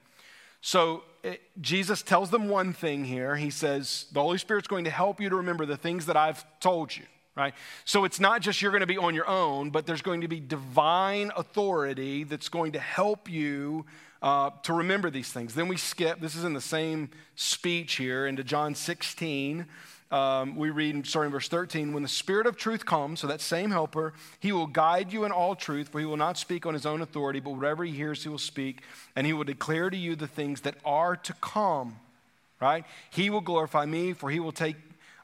[0.61, 3.35] So it, Jesus tells them one thing here.
[3.35, 6.45] He says, The Holy Spirit's going to help you to remember the things that I've
[6.61, 7.03] told you.
[7.37, 7.55] Right?
[7.85, 10.29] So it's not just you're going to be on your own, but there's going to
[10.29, 13.87] be divine authority that's going to help you
[14.21, 15.55] uh, to remember these things.
[15.55, 19.67] Then we skip, this is in the same speech here, into John 16
[20.11, 23.41] um, we read starting in verse 13 when the spirit of truth comes so that
[23.41, 26.75] same helper he will guide you in all truth for he will not speak on
[26.75, 28.83] his own authority but whatever he hears he will speak
[29.15, 31.97] and he will declare to you the things that are to come
[32.61, 34.77] right he will glorify me for he will take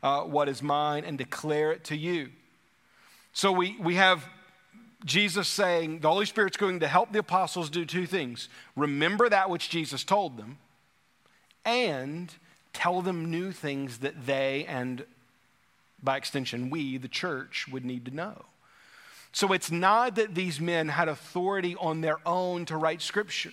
[0.03, 2.29] uh, what is mine and declare it to you
[3.33, 4.27] so we, we have
[5.05, 9.51] jesus saying the holy spirit's going to help the apostles do two things remember that
[9.51, 10.59] which jesus told them
[11.65, 12.35] and
[12.73, 15.05] tell them new things that they and
[16.03, 18.45] by extension we, the church, would need to know.
[19.33, 23.53] So it's not that these men had authority on their own to write scripture.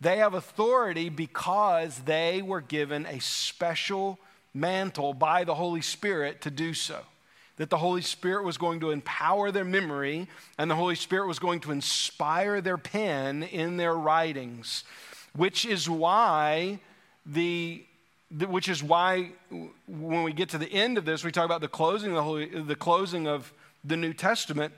[0.00, 4.18] They have authority because they were given a special
[4.54, 7.00] mantle by the Holy Spirit to do so.
[7.56, 10.26] That the Holy Spirit was going to empower their memory
[10.58, 14.84] and the Holy Spirit was going to inspire their pen in their writings,
[15.34, 16.80] which is why
[17.26, 17.84] the
[18.48, 19.30] which is why
[19.86, 22.22] when we get to the end of this, we talk about the closing of the,
[22.22, 23.52] Holy, the closing of
[23.84, 24.72] the New Testament.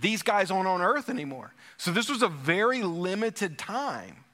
[0.00, 1.52] These guys aren't on earth anymore.
[1.76, 4.24] So this was a very limited time,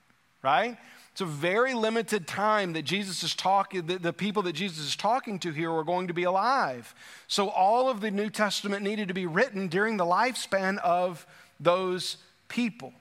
[0.43, 0.77] right?
[1.17, 4.97] It's a very limited time that Jesus is talking, the, the people that Jesus is
[4.97, 6.95] talking to here are going to be alive.
[7.27, 11.27] So all of the New Testament needed to be written during the lifespan of
[11.59, 12.93] those people.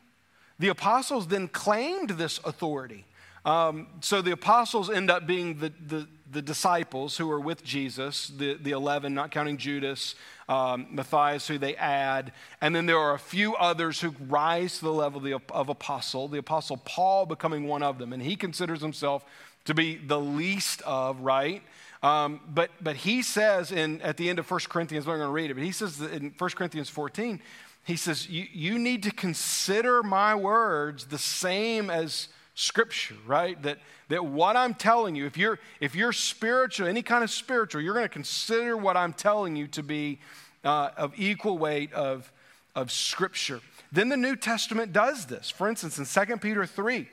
[0.59, 3.03] The apostles then claimed this authority.
[3.43, 8.27] Um, so the apostles end up being the, the, the, disciples who are with Jesus,
[8.27, 10.15] the, the 11, not counting Judas,
[10.47, 12.31] um, Matthias, who they add.
[12.61, 15.69] And then there are a few others who rise to the level of, the, of
[15.69, 18.13] apostle, the apostle Paul becoming one of them.
[18.13, 19.25] And he considers himself
[19.65, 21.63] to be the least of, right?
[22.03, 25.33] Um, but, but he says in, at the end of 1 Corinthians, we're going to
[25.33, 27.41] read it, but he says in 1 Corinthians 14,
[27.83, 33.61] he says, you need to consider my words the same as scripture, right?
[33.61, 37.81] That, that what I'm telling you, if you're, if you're spiritual, any kind of spiritual,
[37.81, 40.19] you're going to consider what I'm telling you to be
[40.63, 42.31] uh, of equal weight of,
[42.73, 43.59] of scripture.
[43.91, 45.49] Then the New Testament does this.
[45.49, 47.07] For instance, in 2 Peter 3,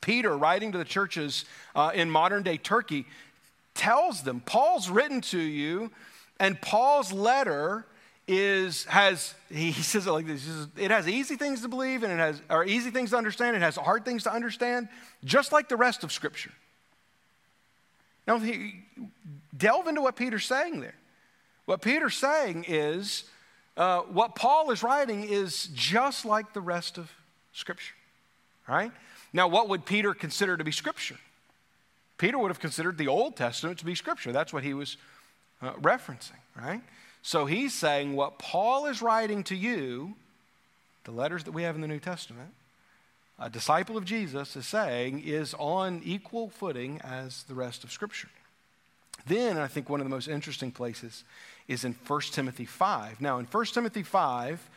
[0.00, 1.44] Peter, writing to the churches
[1.74, 3.06] uh, in modern day Turkey,
[3.74, 5.90] tells them, Paul's written to you,
[6.40, 7.86] and Paul's letter
[8.28, 12.12] is has he says it like this says, it has easy things to believe and
[12.12, 14.88] it has or easy things to understand it has hard things to understand
[15.24, 16.52] just like the rest of scripture.
[18.26, 18.82] Now he,
[19.56, 20.94] delve into what peter's saying there.
[21.64, 23.24] What peter's saying is
[23.76, 27.10] uh, what paul is writing is just like the rest of
[27.52, 27.94] scripture
[28.68, 28.92] right?
[29.32, 31.16] Now what would peter consider to be scripture?
[32.18, 34.32] Peter would have considered the old testament to be scripture.
[34.32, 34.98] That's what he was
[35.62, 36.82] uh, referencing right
[37.22, 40.14] so he's saying what Paul is writing to you,
[41.04, 42.52] the letters that we have in the New Testament,
[43.38, 48.28] a disciple of Jesus is saying is on equal footing as the rest of Scripture.
[49.26, 51.24] Then I think one of the most interesting places
[51.68, 53.20] is in 1 Timothy 5.
[53.20, 54.70] Now, in 1 Timothy 5,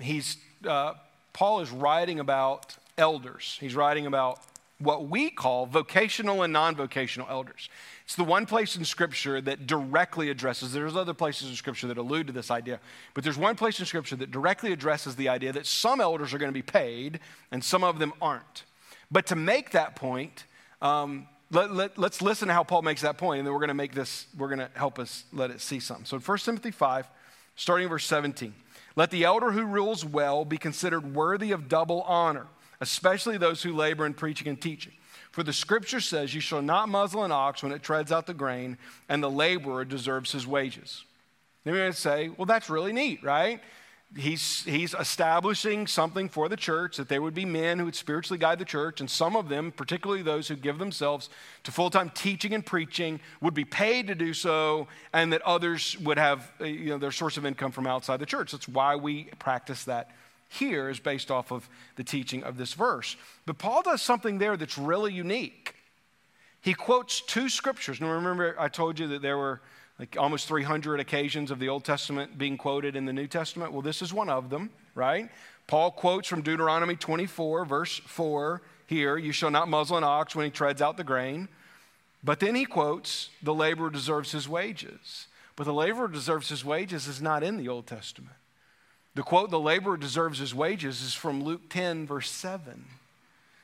[0.00, 0.36] he's,
[0.66, 0.94] uh,
[1.32, 3.58] Paul is writing about elders.
[3.60, 4.38] He's writing about
[4.78, 7.68] what we call vocational and non vocational elders.
[8.04, 11.98] It's the one place in Scripture that directly addresses, there's other places in Scripture that
[11.98, 12.80] allude to this idea,
[13.14, 16.38] but there's one place in Scripture that directly addresses the idea that some elders are
[16.38, 17.20] going to be paid
[17.50, 18.64] and some of them aren't.
[19.10, 20.44] But to make that point,
[20.82, 23.68] um, let, let, let's listen to how Paul makes that point, and then we're going
[23.68, 26.04] to make this, we're going to help us let it see something.
[26.04, 27.08] So in 1 Timothy 5,
[27.54, 28.52] starting verse 17,
[28.96, 32.46] let the elder who rules well be considered worthy of double honor,
[32.80, 34.92] especially those who labor in preaching and teaching.
[35.36, 38.32] For the scripture says, You shall not muzzle an ox when it treads out the
[38.32, 41.04] grain, and the laborer deserves his wages.
[41.64, 43.60] Then we to say, Well, that's really neat, right?
[44.16, 48.38] He's, he's establishing something for the church that there would be men who would spiritually
[48.38, 51.28] guide the church, and some of them, particularly those who give themselves
[51.64, 55.98] to full time teaching and preaching, would be paid to do so, and that others
[56.00, 58.52] would have you know, their source of income from outside the church.
[58.52, 60.12] That's why we practice that
[60.48, 63.16] here is based off of the teaching of this verse.
[63.44, 65.74] But Paul does something there that's really unique.
[66.60, 68.00] He quotes two scriptures.
[68.00, 69.60] Now, remember, I told you that there were
[69.98, 73.72] like almost 300 occasions of the Old Testament being quoted in the New Testament.
[73.72, 75.30] Well, this is one of them, right?
[75.66, 80.44] Paul quotes from Deuteronomy 24, verse 4 here You shall not muzzle an ox when
[80.44, 81.48] he treads out the grain.
[82.22, 85.28] But then he quotes, The laborer deserves his wages.
[85.54, 88.36] But the laborer deserves his wages is not in the Old Testament.
[89.16, 92.84] The quote, the laborer deserves his wages, is from Luke 10, verse 7.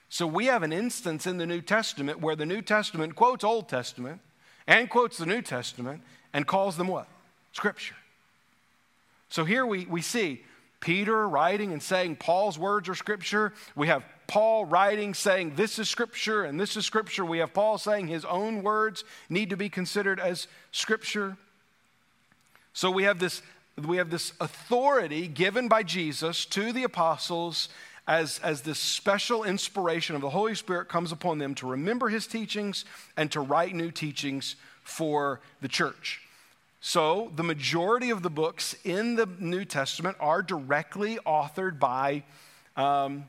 [0.09, 3.69] So we have an instance in the New Testament where the New Testament quotes Old
[3.69, 4.23] Testament
[4.67, 6.01] and quotes the New Testament
[6.33, 7.07] and calls them what?
[7.53, 7.97] Scripture.
[9.29, 10.43] So here we, we see
[10.81, 13.53] Peter writing and saying Paul's words are Scripture.
[13.77, 17.27] We have Paul writing saying this is Scripture and this is Scripture.
[17.27, 21.37] We have Paul saying his own words need to be considered as Scripture.
[22.73, 23.43] So we have this
[23.77, 27.69] we have this authority given by Jesus to the apostles
[28.07, 32.27] as, as this special inspiration of the Holy Spirit comes upon them to remember his
[32.27, 32.85] teachings
[33.17, 36.21] and to write new teachings for the church.
[36.81, 42.25] So, the majority of the books in the New Testament are directly authored by,
[42.77, 43.27] um,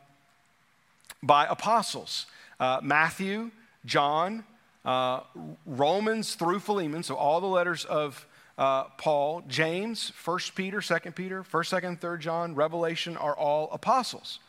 [1.22, 2.26] by apostles
[2.60, 3.52] uh, Matthew,
[3.86, 4.44] John,
[4.86, 5.22] uh,
[5.66, 8.26] Romans through Philemon, so all the letters of
[8.58, 14.40] uh, Paul, James, 1 Peter, 2 Peter, 1st, 2nd, 3rd John, Revelation are all apostles.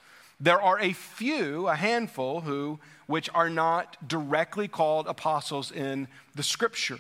[0.41, 6.43] There are a few, a handful, who, which are not directly called apostles in the
[6.43, 6.99] scripture.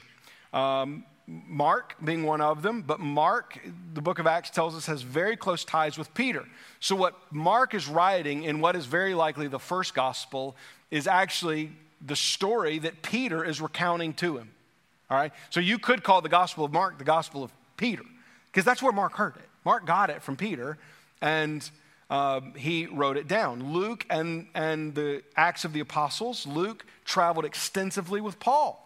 [0.52, 3.59] Um, Mark being one of them, but Mark,
[3.94, 6.44] the book of Acts tells us, has very close ties with Peter.
[6.80, 10.55] So, what Mark is writing in what is very likely the first gospel
[10.90, 11.72] is actually
[12.05, 14.50] the story that Peter is recounting to him.
[15.14, 15.32] All right?
[15.50, 18.02] So you could call the Gospel of Mark the Gospel of Peter,
[18.46, 19.48] because that's where Mark heard it.
[19.64, 20.76] Mark got it from Peter,
[21.20, 21.70] and
[22.10, 23.72] um, he wrote it down.
[23.72, 28.80] Luke and, and the Acts of the Apostles, Luke traveled extensively with Paul.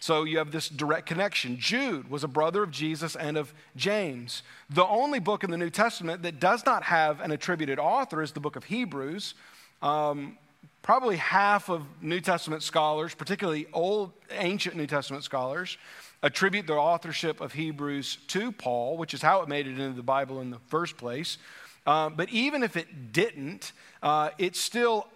[0.00, 1.58] So you have this direct connection.
[1.58, 4.42] Jude was a brother of Jesus and of James.
[4.70, 8.32] The only book in the New Testament that does not have an attributed author is
[8.32, 9.34] the book of Hebrews.
[9.82, 10.38] Um,
[10.82, 15.76] probably half of New Testament scholars, particularly old, ancient New Testament scholars,
[16.22, 20.02] attribute the authorship of Hebrews to Paul, which is how it made it into the
[20.02, 21.38] Bible in the first place.
[21.86, 23.72] Uh, but even if it didn't,
[24.02, 25.06] uh, it's still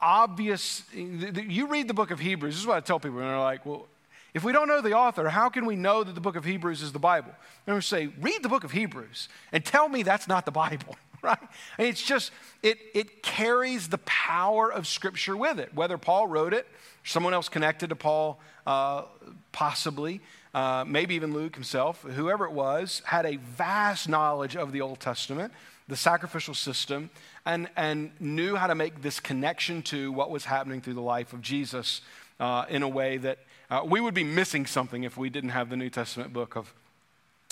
[0.00, 0.82] obvious.
[0.92, 3.64] You read the book of Hebrews, this is what I tell people, and they're like,
[3.64, 3.86] well,
[4.34, 6.82] if we don't know the author, how can we know that the book of Hebrews
[6.82, 7.30] is the Bible?
[7.66, 10.96] And we say, read the book of Hebrews and tell me that's not the Bible.
[11.28, 11.38] right?
[11.78, 15.74] It's just, it, it carries the power of Scripture with it.
[15.74, 16.66] Whether Paul wrote it,
[17.02, 19.04] someone else connected to Paul, uh,
[19.50, 20.20] possibly,
[20.52, 25.00] uh, maybe even Luke himself, whoever it was, had a vast knowledge of the Old
[25.00, 25.52] Testament,
[25.88, 27.08] the sacrificial system,
[27.46, 31.32] and, and knew how to make this connection to what was happening through the life
[31.32, 32.02] of Jesus
[32.38, 33.38] uh, in a way that
[33.70, 36.74] uh, we would be missing something if we didn't have the New Testament book of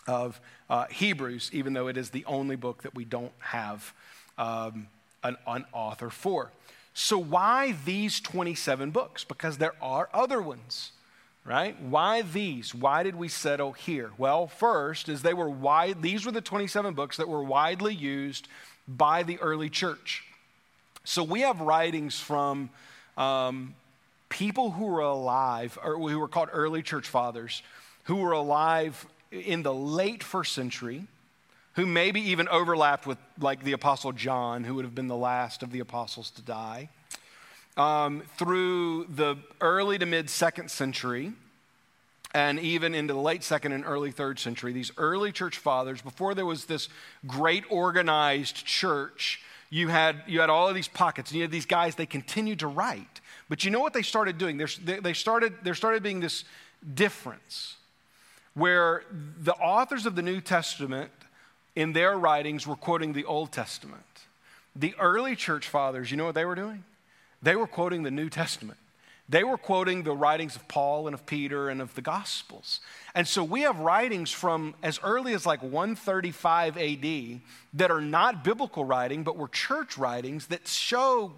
[0.06, 0.40] of
[0.72, 3.92] uh, Hebrews, even though it is the only book that we don't have
[4.38, 4.86] um,
[5.22, 6.50] an, an author for.
[6.94, 9.22] So, why these 27 books?
[9.22, 10.92] Because there are other ones,
[11.44, 11.78] right?
[11.82, 12.74] Why these?
[12.74, 14.12] Why did we settle here?
[14.16, 18.48] Well, first is they were wide, these were the 27 books that were widely used
[18.88, 20.24] by the early church.
[21.04, 22.70] So, we have writings from
[23.18, 23.74] um,
[24.30, 27.62] people who were alive, or who were called early church fathers,
[28.04, 31.06] who were alive in the late first century
[31.74, 35.62] who maybe even overlapped with like the apostle john who would have been the last
[35.62, 36.88] of the apostles to die
[37.76, 41.32] um, through the early to mid second century
[42.34, 46.34] and even into the late second and early third century these early church fathers before
[46.34, 46.88] there was this
[47.26, 49.40] great organized church
[49.72, 52.58] you had, you had all of these pockets, and you had these guys, they continued
[52.58, 53.22] to write.
[53.48, 54.58] But you know what they started doing?
[54.58, 56.44] They, they started, there started being this
[56.92, 57.76] difference
[58.54, 59.04] where
[59.40, 61.10] the authors of the New Testament
[61.74, 64.02] in their writings were quoting the Old Testament.
[64.76, 66.84] The early church fathers, you know what they were doing?
[67.42, 68.78] They were quoting the New Testament.
[69.28, 72.80] They were quoting the writings of Paul and of Peter and of the Gospels.
[73.14, 77.40] And so we have writings from as early as like 135 AD
[77.74, 81.32] that are not biblical writing, but were church writings that show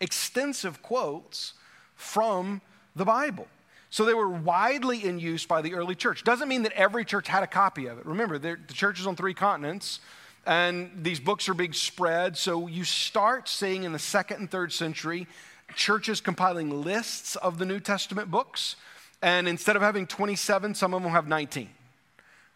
[0.00, 1.54] extensive quotes
[1.94, 2.62] from
[2.94, 3.48] the Bible.
[3.90, 6.24] So they were widely in use by the early church.
[6.24, 8.06] Doesn't mean that every church had a copy of it.
[8.06, 10.00] Remember, the church is on three continents,
[10.44, 12.36] and these books are being spread.
[12.36, 15.26] So you start seeing in the second and third century
[15.74, 18.76] churches compiling lists of the New Testament books.
[19.22, 21.68] And instead of having 27, some of them have 19,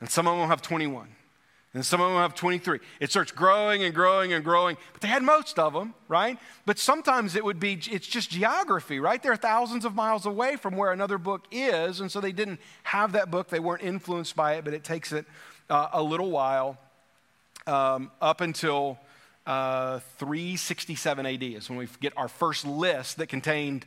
[0.00, 1.08] and some of them have 21
[1.72, 2.80] and some of them have 23.
[2.98, 6.36] It starts growing and growing and growing, but they had most of them, right?
[6.66, 9.22] But sometimes it would be, it's just geography, right?
[9.22, 13.12] They're thousands of miles away from where another book is, and so they didn't have
[13.12, 13.48] that book.
[13.48, 15.26] They weren't influenced by it, but it takes it
[15.68, 16.76] uh, a little while
[17.68, 18.98] um, up until
[19.46, 23.86] uh, 367 AD is when we get our first list that contained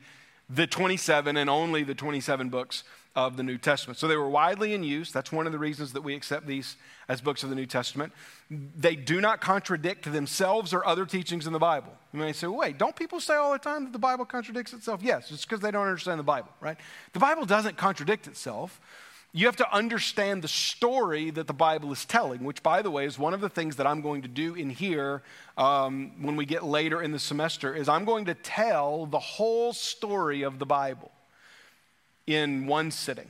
[0.50, 2.84] the 27 and only the 27 books
[3.16, 4.00] of the New Testament.
[4.00, 5.12] So they were widely in use.
[5.12, 8.12] That's one of the reasons that we accept these as books of the New Testament.
[8.50, 11.94] They do not contradict themselves or other teachings in the Bible.
[12.12, 15.02] You may say, wait, don't people say all the time that the Bible contradicts itself?
[15.04, 16.78] Yes, it's because they don't understand the Bible, right?
[17.14, 18.82] The Bible doesn't contradict itself.
[19.36, 23.06] You have to understand the story that the Bible is telling, which, by the way,
[23.06, 25.24] is one of the things that I'm going to do in here
[25.58, 27.74] um, when we get later in the semester.
[27.76, 31.12] Is I'm going to tell the whole story of the Bible
[32.28, 33.30] in one sitting.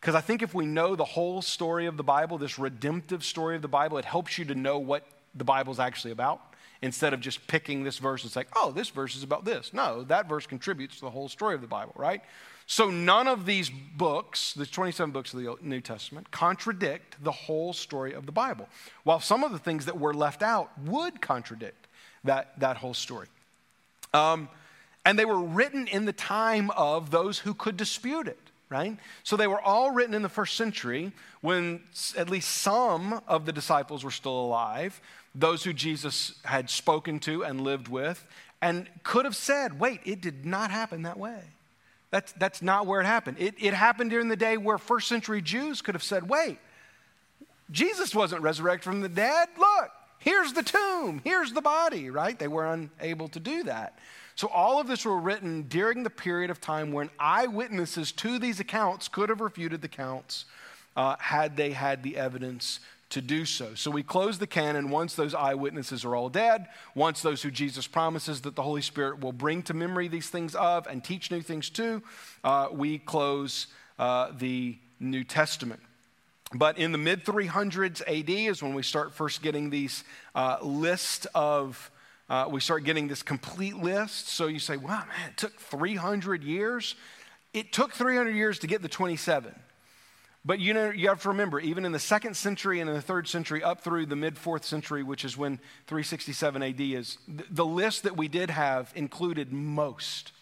[0.00, 3.56] Because I think if we know the whole story of the Bible, this redemptive story
[3.56, 6.40] of the Bible, it helps you to know what the Bible's actually about
[6.82, 9.72] instead of just picking this verse and saying, oh, this verse is about this.
[9.72, 12.20] No, that verse contributes to the whole story of the Bible, right?
[12.66, 17.72] So none of these books, the 27 books of the New Testament, contradict the whole
[17.72, 18.68] story of the Bible,
[19.04, 21.86] while some of the things that were left out would contradict
[22.24, 23.28] that, that whole story.
[24.12, 24.48] Um,
[25.04, 28.38] and they were written in the time of those who could dispute it,
[28.70, 28.96] right?
[29.22, 31.82] So they were all written in the first century when
[32.16, 35.00] at least some of the disciples were still alive,
[35.34, 38.26] those who Jesus had spoken to and lived with,
[38.62, 41.40] and could have said, wait, it did not happen that way.
[42.10, 43.38] That's, that's not where it happened.
[43.40, 46.58] It, it happened during the day where first century Jews could have said, wait,
[47.70, 49.48] Jesus wasn't resurrected from the dead.
[49.58, 52.38] Look, here's the tomb, here's the body, right?
[52.38, 53.98] They were unable to do that.
[54.36, 58.58] So, all of this were written during the period of time when eyewitnesses to these
[58.58, 60.44] accounts could have refuted the counts
[60.96, 62.80] uh, had they had the evidence
[63.10, 63.74] to do so.
[63.74, 66.66] So, we close the canon once those eyewitnesses are all dead,
[66.96, 70.56] once those who Jesus promises that the Holy Spirit will bring to memory these things
[70.56, 72.02] of and teach new things to,
[72.42, 73.68] uh, we close
[74.00, 75.80] uh, the New Testament.
[76.52, 80.02] But in the mid 300s AD is when we start first getting these
[80.34, 81.90] uh, list of
[82.28, 84.28] uh, we start getting this complete list.
[84.28, 86.94] So you say, wow, man, it took 300 years.
[87.52, 89.54] It took 300 years to get the 27.
[90.46, 93.02] But you know, you have to remember, even in the second century and in the
[93.02, 95.56] third century, up through the mid fourth century, which is when
[95.86, 100.32] 367 AD is, the list that we did have included most.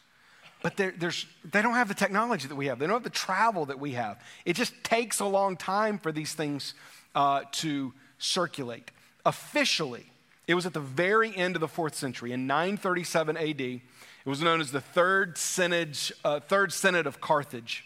[0.60, 2.78] But there's, they don't have the technology that we have.
[2.78, 4.20] They don't have the travel that we have.
[4.44, 6.74] It just takes a long time for these things
[7.14, 8.90] uh, to circulate.
[9.26, 10.11] Officially,
[10.46, 13.60] it was at the very end of the fourth century, in 937 AD.
[13.60, 13.80] It
[14.28, 17.84] was known as the Third Synod, uh, Third Synod of Carthage,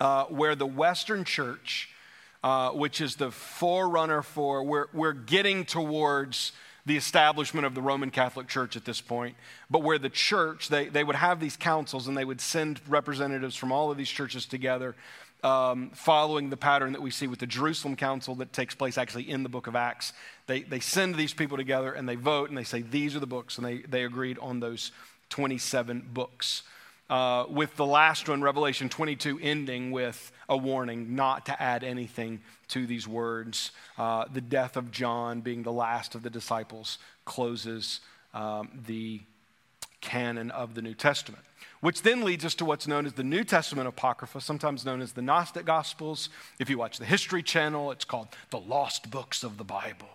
[0.00, 1.90] uh, where the Western Church,
[2.42, 6.52] uh, which is the forerunner for, we're, we're getting towards
[6.86, 9.36] the establishment of the Roman Catholic Church at this point,
[9.70, 13.54] but where the church, they, they would have these councils and they would send representatives
[13.54, 14.96] from all of these churches together
[15.44, 19.28] um, following the pattern that we see with the Jerusalem Council that takes place actually
[19.30, 20.12] in the book of Acts.
[20.46, 23.26] They, they send these people together and they vote and they say, These are the
[23.26, 23.56] books.
[23.56, 24.90] And they, they agreed on those
[25.30, 26.62] 27 books.
[27.08, 32.40] Uh, with the last one, Revelation 22, ending with a warning not to add anything
[32.68, 33.70] to these words.
[33.96, 38.00] Uh, the death of John, being the last of the disciples, closes
[38.34, 39.22] um, the
[40.02, 41.44] canon of the New Testament
[41.80, 45.12] which then leads us to what's known as the New Testament Apocrypha, sometimes known as
[45.12, 46.28] the Gnostic Gospels.
[46.58, 50.08] If you watch the History Channel, it's called the Lost Books of the Bible.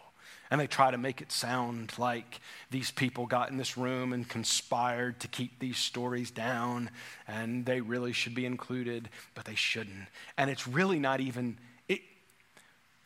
[0.52, 2.40] And they try to make it sound like
[2.70, 6.92] these people got in this room and conspired to keep these stories down,
[7.28, 10.08] and they really should be included, but they shouldn't.
[10.38, 11.58] And it's really not even,
[11.88, 12.02] it,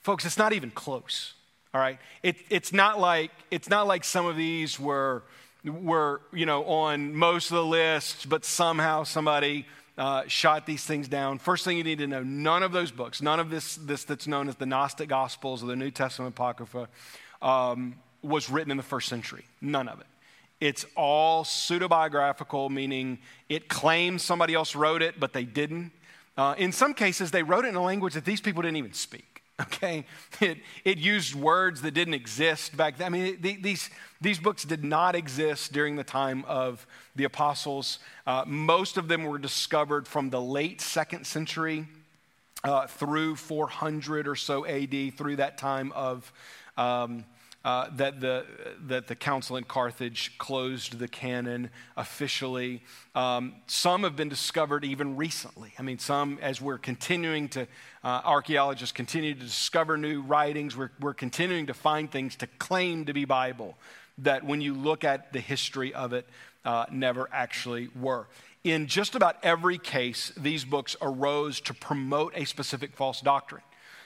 [0.02, 1.36] folks, it's not even close.
[1.74, 5.24] All right, it, it's not like it's not like some of these were
[5.70, 9.66] were you know on most of the lists, but somehow somebody
[9.98, 11.40] uh, shot these things down.
[11.40, 14.28] First thing you need to know: none of those books, none of this this that's
[14.28, 16.88] known as the Gnostic Gospels or the New Testament Apocrypha,
[17.42, 19.46] um, was written in the first century.
[19.62, 20.08] None of it.
[20.60, 25.92] It's all pseudobiographical, meaning it claims somebody else wrote it, but they didn't.
[26.36, 28.94] Uh, in some cases, they wrote it in a language that these people didn't even
[28.94, 29.37] speak.
[29.60, 30.06] Okay,
[30.42, 33.08] it, it used words that didn't exist back then.
[33.08, 33.90] I mean, these,
[34.22, 36.86] these books did not exist during the time of
[37.16, 38.00] the apostles.
[38.26, 41.88] Uh, most of them were discovered from the late second century
[42.64, 46.32] uh, through 400 or so AD, through that time of.
[46.78, 47.26] Um,
[47.68, 48.46] uh, that, the,
[48.86, 52.82] that the council in Carthage closed the canon officially.
[53.14, 55.74] Um, some have been discovered even recently.
[55.78, 57.68] I mean, some, as we're continuing to,
[58.06, 63.04] uh, archaeologists continue to discover new writings, we're, we're continuing to find things to claim
[63.04, 63.78] to be Bible
[64.20, 66.26] that when you look at the history of it,
[66.64, 68.28] uh, never actually were.
[68.64, 73.64] In just about every case, these books arose to promote a specific false doctrine.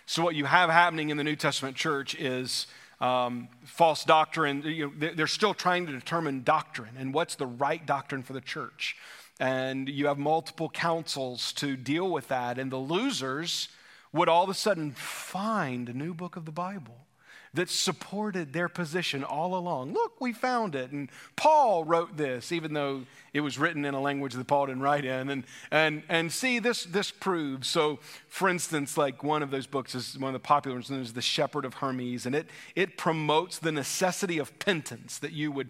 [0.07, 2.65] So, what you have happening in the New Testament church is
[3.01, 4.61] um, false doctrine.
[4.63, 8.41] You know, they're still trying to determine doctrine and what's the right doctrine for the
[8.41, 8.95] church.
[9.39, 12.59] And you have multiple councils to deal with that.
[12.59, 13.69] And the losers
[14.13, 17.07] would all of a sudden find a new book of the Bible
[17.53, 19.93] that supported their position all along.
[19.93, 20.91] Look, we found it.
[20.91, 24.81] And Paul wrote this, even though it was written in a language that Paul didn't
[24.81, 25.29] write in.
[25.29, 27.67] And, and, and see, this, this proves.
[27.67, 27.99] So,
[28.29, 31.21] for instance, like one of those books is one of the popular ones, is The
[31.21, 32.25] Shepherd of Hermas.
[32.25, 35.69] And it, it promotes the necessity of penance, that you would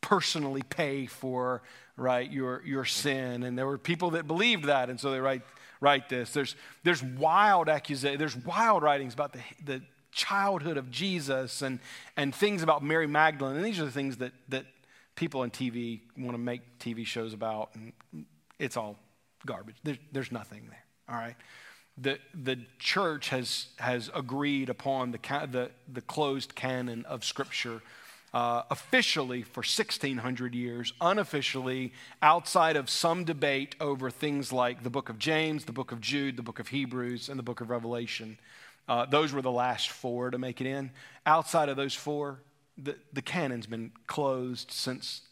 [0.00, 1.62] personally pay for
[1.96, 3.42] right your, your sin.
[3.42, 4.88] And there were people that believed that.
[4.88, 5.42] And so they write
[5.80, 6.32] write this.
[6.32, 9.82] There's, there's wild accusations, there's wild writings about the, the
[10.12, 11.80] childhood of Jesus and,
[12.16, 13.56] and things about Mary Magdalene.
[13.56, 14.66] And these are the things that, that
[15.16, 17.70] people on TV want to make TV shows about.
[17.74, 17.92] And
[18.58, 18.98] it's all
[19.44, 19.76] garbage.
[19.82, 21.36] There, there's nothing there, all right?
[21.98, 25.18] The, the church has, has agreed upon the,
[25.50, 27.82] the, the closed canon of Scripture
[28.34, 31.92] uh, officially for 1600 years, unofficially,
[32.22, 36.36] outside of some debate over things like the book of James, the book of Jude,
[36.36, 38.38] the book of Hebrews, and the book of Revelation.
[38.88, 40.90] Uh, those were the last four to make it in.
[41.24, 42.40] Outside of those four,
[42.76, 45.22] the, the canon's been closed since,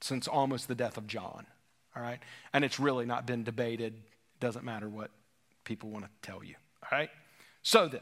[0.00, 1.46] since almost the death of John.
[1.94, 2.20] All right?
[2.52, 3.94] And it's really not been debated.
[4.40, 5.10] Doesn't matter what
[5.64, 6.54] people want to tell you.
[6.82, 7.10] All right?
[7.62, 8.00] So then,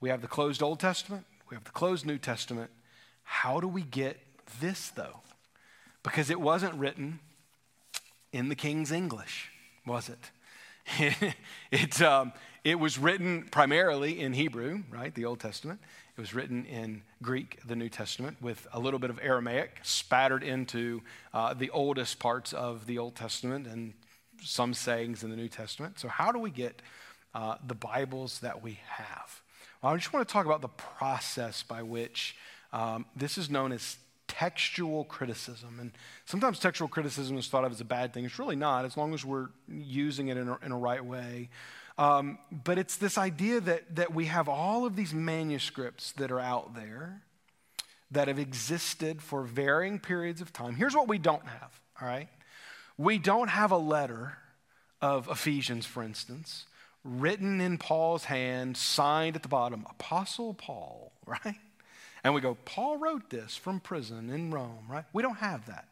[0.00, 2.70] we have the closed Old Testament, we have the closed New Testament.
[3.22, 4.18] How do we get
[4.60, 5.20] this, though?
[6.02, 7.20] Because it wasn't written
[8.32, 9.50] in the King's English,
[9.86, 10.30] was it?
[11.70, 12.32] it, um,
[12.64, 15.80] it was written primarily in Hebrew, right, the Old Testament.
[16.16, 20.42] It was written in Greek, the New Testament, with a little bit of Aramaic spattered
[20.42, 23.92] into uh, the oldest parts of the Old Testament and
[24.42, 25.98] some sayings in the New Testament.
[25.98, 26.80] So, how do we get
[27.34, 29.42] uh, the Bibles that we have?
[29.82, 32.36] Well, I just want to talk about the process by which
[32.72, 33.96] um, this is known as
[34.28, 35.78] textual criticism.
[35.80, 35.92] And
[36.26, 38.24] sometimes textual criticism is thought of as a bad thing.
[38.24, 41.48] It's really not, as long as we're using it in a, in a right way.
[41.98, 46.38] Um, but it's this idea that, that we have all of these manuscripts that are
[46.38, 47.22] out there
[48.10, 50.76] that have existed for varying periods of time.
[50.76, 52.28] Here's what we don't have, all right?
[52.96, 54.38] We don't have a letter
[55.02, 56.66] of Ephesians, for instance,
[57.04, 61.56] written in Paul's hand, signed at the bottom, Apostle Paul, right?
[62.24, 65.04] And we go, Paul wrote this from prison in Rome, right?
[65.12, 65.88] We don't have that.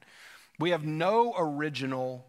[0.59, 2.27] We have no original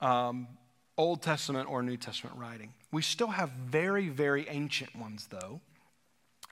[0.00, 0.48] um,
[0.96, 2.72] Old Testament or New Testament writing.
[2.90, 5.60] We still have very, very ancient ones, though.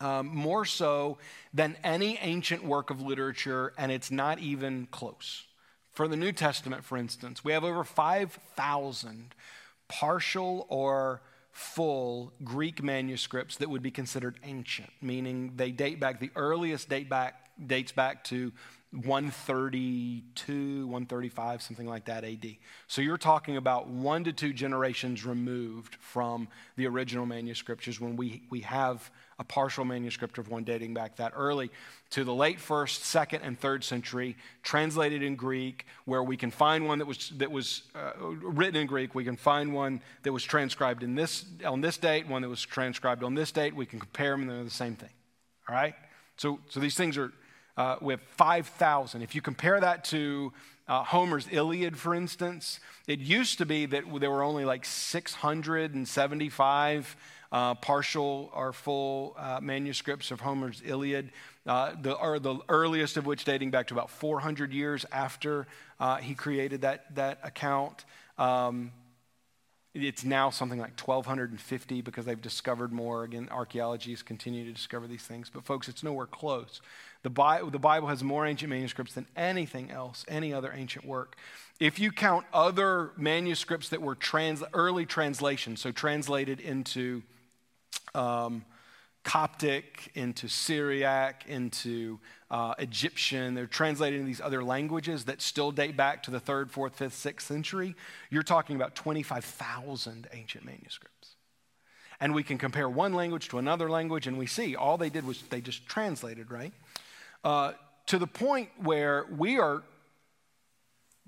[0.01, 1.19] Um, more so
[1.53, 5.45] than any ancient work of literature, and it's not even close.
[5.93, 9.35] For the New Testament, for instance, we have over 5,000
[9.89, 11.21] partial or
[11.53, 17.09] full Greek manuscripts that would be considered ancient, meaning they date back, the earliest date
[17.09, 18.53] back, dates back to
[18.93, 22.57] 132, 135, something like that AD.
[22.89, 28.43] So you're talking about one to two generations removed from the original manuscriptures when we,
[28.51, 31.71] we have a partial manuscript of one dating back that early
[32.11, 36.87] to the late first, second, and third century, translated in Greek, where we can find
[36.87, 39.15] one that was, that was uh, written in Greek.
[39.15, 42.63] We can find one that was transcribed in this, on this date, one that was
[42.63, 43.75] transcribed on this date.
[43.75, 45.11] We can compare them, and they're the same thing.
[45.69, 45.95] All right?
[46.37, 47.33] So, so these things are
[47.77, 49.23] uh, we have 5,000.
[49.23, 50.53] If you compare that to
[50.91, 57.17] uh, Homer's Iliad, for instance, it used to be that there were only like 675
[57.53, 61.31] uh, partial or full uh, manuscripts of Homer's Iliad,
[61.65, 65.69] uh, the, or the earliest of which dating back to about 400 years after
[66.01, 68.05] uh, he created that, that account.
[68.37, 68.91] Um,
[69.95, 73.25] it's now something like 1,250 because they've discovered more.
[73.25, 75.51] Again, archaeologists continue to discover these things.
[75.53, 76.81] But, folks, it's nowhere close.
[77.23, 81.37] The Bible, the Bible has more ancient manuscripts than anything else, any other ancient work.
[81.79, 87.23] If you count other manuscripts that were trans, early translations, so translated into
[88.15, 88.65] um,
[89.23, 92.19] Coptic, into Syriac, into
[92.51, 93.55] uh, Egyptian.
[93.55, 97.15] They're translated into these other languages that still date back to the third, fourth, fifth,
[97.15, 97.95] sixth century.
[98.31, 101.37] You're talking about 25,000 ancient manuscripts.
[102.19, 105.27] And we can compare one language to another language, and we see all they did
[105.27, 106.73] was they just translated, right?
[107.43, 107.73] Uh,
[108.07, 109.83] to the point where we are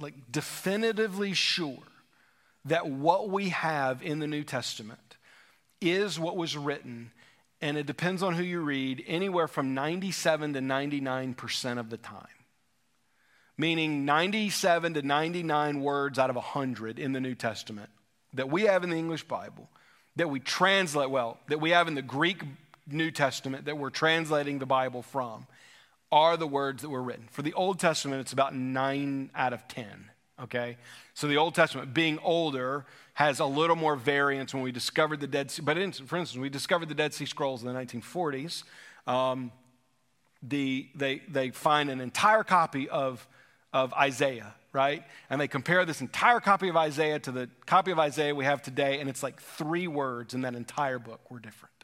[0.00, 1.78] like definitively sure
[2.64, 5.16] that what we have in the New Testament
[5.80, 7.12] is what was written,
[7.60, 12.26] and it depends on who you read, anywhere from 97 to 99% of the time.
[13.56, 17.90] Meaning 97 to 99 words out of 100 in the New Testament
[18.34, 19.68] that we have in the English Bible,
[20.16, 22.42] that we translate, well, that we have in the Greek
[22.86, 25.46] New Testament that we're translating the Bible from,
[26.12, 27.26] are the words that were written.
[27.30, 30.10] For the Old Testament, it's about 9 out of 10
[30.42, 30.76] okay?
[31.14, 32.84] So the Old Testament, being older,
[33.14, 35.62] has a little more variance when we discovered the Dead Sea.
[35.62, 38.64] But in, for instance, we discovered the Dead Sea Scrolls in the 1940s.
[39.06, 39.52] Um,
[40.42, 43.26] the, they, they find an entire copy of,
[43.72, 45.04] of Isaiah, right?
[45.30, 48.62] And they compare this entire copy of Isaiah to the copy of Isaiah we have
[48.62, 51.74] today, and it's like three words in that entire book were different,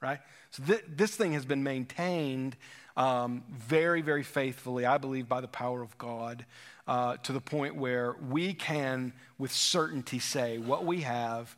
[0.00, 0.18] right?
[0.50, 2.56] So th- this thing has been maintained
[2.98, 6.44] um, very, very faithfully, I believe, by the power of God
[6.88, 11.56] uh, to the point where we can, with certainty, say what we have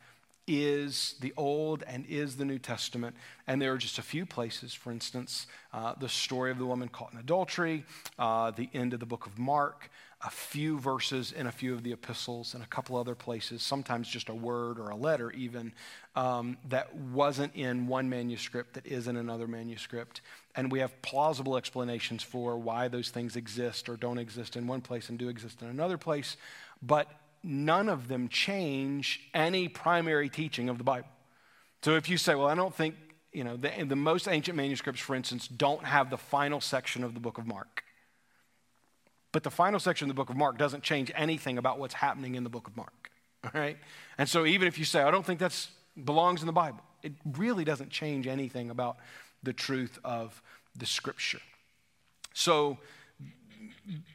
[0.50, 3.14] is the Old and is the New Testament.
[3.46, 6.88] And there are just a few places, for instance, uh, the story of the woman
[6.88, 7.84] caught in adultery,
[8.18, 9.90] uh, the end of the book of Mark,
[10.22, 14.08] a few verses in a few of the epistles, and a couple other places, sometimes
[14.08, 15.72] just a word or a letter, even,
[16.16, 20.20] um, that wasn't in one manuscript that is in another manuscript.
[20.56, 24.80] And we have plausible explanations for why those things exist or don't exist in one
[24.80, 26.36] place and do exist in another place,
[26.82, 27.08] but
[27.42, 31.08] none of them change any primary teaching of the Bible.
[31.82, 32.94] So if you say, well, I don't think,
[33.32, 37.14] you know, the, the most ancient manuscripts, for instance, don't have the final section of
[37.14, 37.84] the book of Mark.
[39.32, 42.34] But the final section of the book of Mark doesn't change anything about what's happening
[42.34, 43.10] in the book of Mark.
[43.44, 43.78] All right?
[44.18, 45.68] And so even if you say, I don't think that
[46.04, 48.98] belongs in the Bible, it really doesn't change anything about
[49.42, 50.42] the truth of
[50.76, 51.40] the scripture.
[52.34, 52.78] So,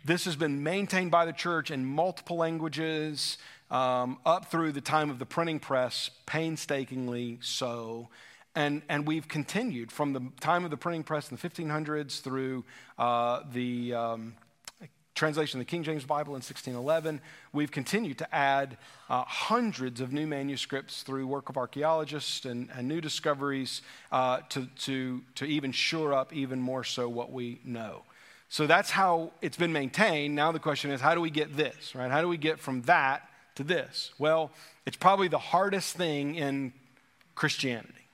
[0.03, 3.37] this has been maintained by the church in multiple languages
[3.71, 8.09] um, up through the time of the printing press, painstakingly so.
[8.55, 12.63] And, and we've continued from the time of the printing press in the 1500s through
[12.97, 14.35] uh, the um,
[15.15, 17.21] translation of the King James Bible in 1611.
[17.53, 18.77] We've continued to add
[19.09, 23.81] uh, hundreds of new manuscripts through work of archaeologists and, and new discoveries
[24.11, 28.03] uh, to, to, to even shore up even more so what we know.
[28.55, 30.33] So that's how it's been maintained.
[30.33, 32.09] Now the question is, how do we get this, right?
[32.09, 34.13] How do we get from that to this?
[34.17, 34.49] Well,
[34.85, 36.71] it's probably the hardest thing in
[37.35, 38.07] Christianity.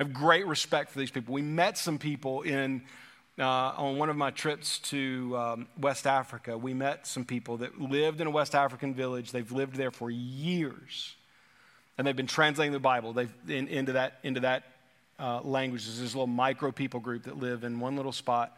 [0.00, 1.34] I have great respect for these people.
[1.34, 2.80] We met some people in
[3.38, 3.44] uh,
[3.76, 8.22] on one of my trips to um, West Africa, we met some people that lived
[8.22, 9.32] in a West African village.
[9.32, 11.14] They've lived there for years,
[11.98, 14.62] and they've been translating the Bible in, into that, into that
[15.18, 15.84] uh, language.
[15.84, 18.56] There's this little micro people group that live in one little spot,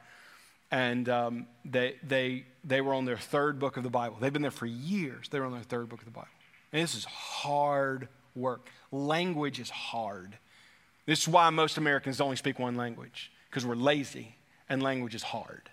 [0.70, 4.16] and um, they, they, they were on their third book of the Bible.
[4.20, 5.28] They've been there for years.
[5.28, 6.28] They were on their third book of the Bible.
[6.72, 8.68] And this is hard work.
[8.92, 10.36] Language is hard.
[11.06, 14.36] This is why most Americans only speak one language, because we're lazy
[14.68, 15.68] and language is hard.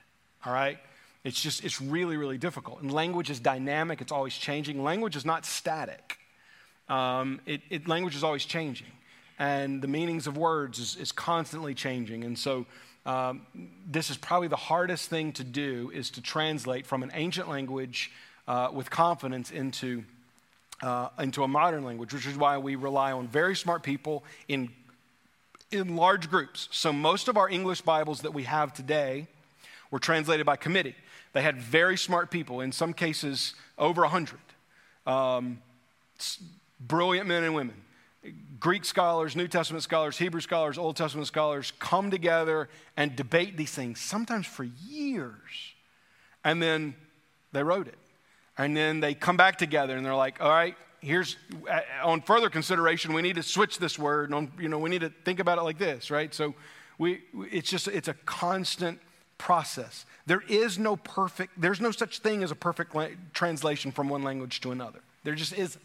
[0.45, 0.79] All right?
[1.23, 2.81] It's just, it's really, really difficult.
[2.81, 4.83] And language is dynamic, it's always changing.
[4.83, 6.17] Language is not static,
[6.89, 8.87] um, it, it, language is always changing.
[9.39, 12.23] And the meanings of words is, is constantly changing.
[12.23, 12.65] And so,
[13.07, 13.41] um,
[13.89, 18.11] this is probably the hardest thing to do is to translate from an ancient language
[18.47, 20.03] uh, with confidence into,
[20.83, 24.69] uh, into a modern language, which is why we rely on very smart people in
[25.71, 26.69] in large groups.
[26.71, 29.27] So most of our English Bibles that we have today
[29.91, 30.95] were translated by committee.
[31.33, 34.39] They had very smart people, in some cases, over 100.
[35.05, 35.61] Um,
[36.79, 37.75] brilliant men and women.
[38.59, 43.71] Greek scholars, New Testament scholars, Hebrew scholars, Old Testament scholars come together and debate these
[43.71, 45.73] things, sometimes for years.
[46.43, 46.95] And then
[47.51, 47.97] they wrote it.
[48.57, 51.37] And then they come back together and they're like, all right, here's
[51.69, 54.33] uh, on further consideration, we need to switch this word.
[54.59, 56.33] You know, we need to think about it like this, right?
[56.33, 56.55] So
[56.97, 57.21] we,
[57.51, 58.99] it's just, it's a constant
[59.37, 60.05] process.
[60.25, 64.23] There is no perfect, there's no such thing as a perfect la- translation from one
[64.23, 64.99] language to another.
[65.23, 65.83] There just isn't.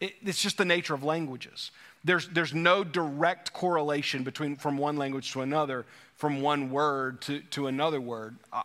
[0.00, 1.70] It, it's just the nature of languages.
[2.04, 5.84] There's, there's no direct correlation between from one language to another,
[6.16, 8.36] from one word to, to another word.
[8.52, 8.62] Uh,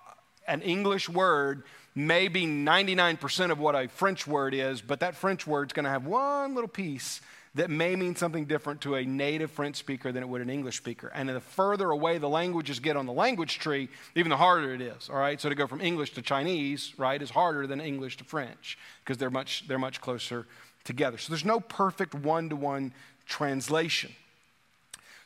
[0.48, 1.64] an English word
[1.96, 5.90] may be 99% of what a French word is, but that French word's going to
[5.90, 7.22] have one little piece
[7.56, 10.78] that may mean something different to a native French speaker than it would an English
[10.78, 11.12] speaker.
[11.14, 14.82] And the further away the languages get on the language tree, even the harder it
[14.82, 15.08] is.
[15.10, 18.24] All right, so to go from English to Chinese, right, is harder than English to
[18.24, 20.48] French because they're much they're much closer
[20.84, 21.18] together.
[21.18, 22.94] So there's no perfect one-to-one
[23.26, 24.12] translation.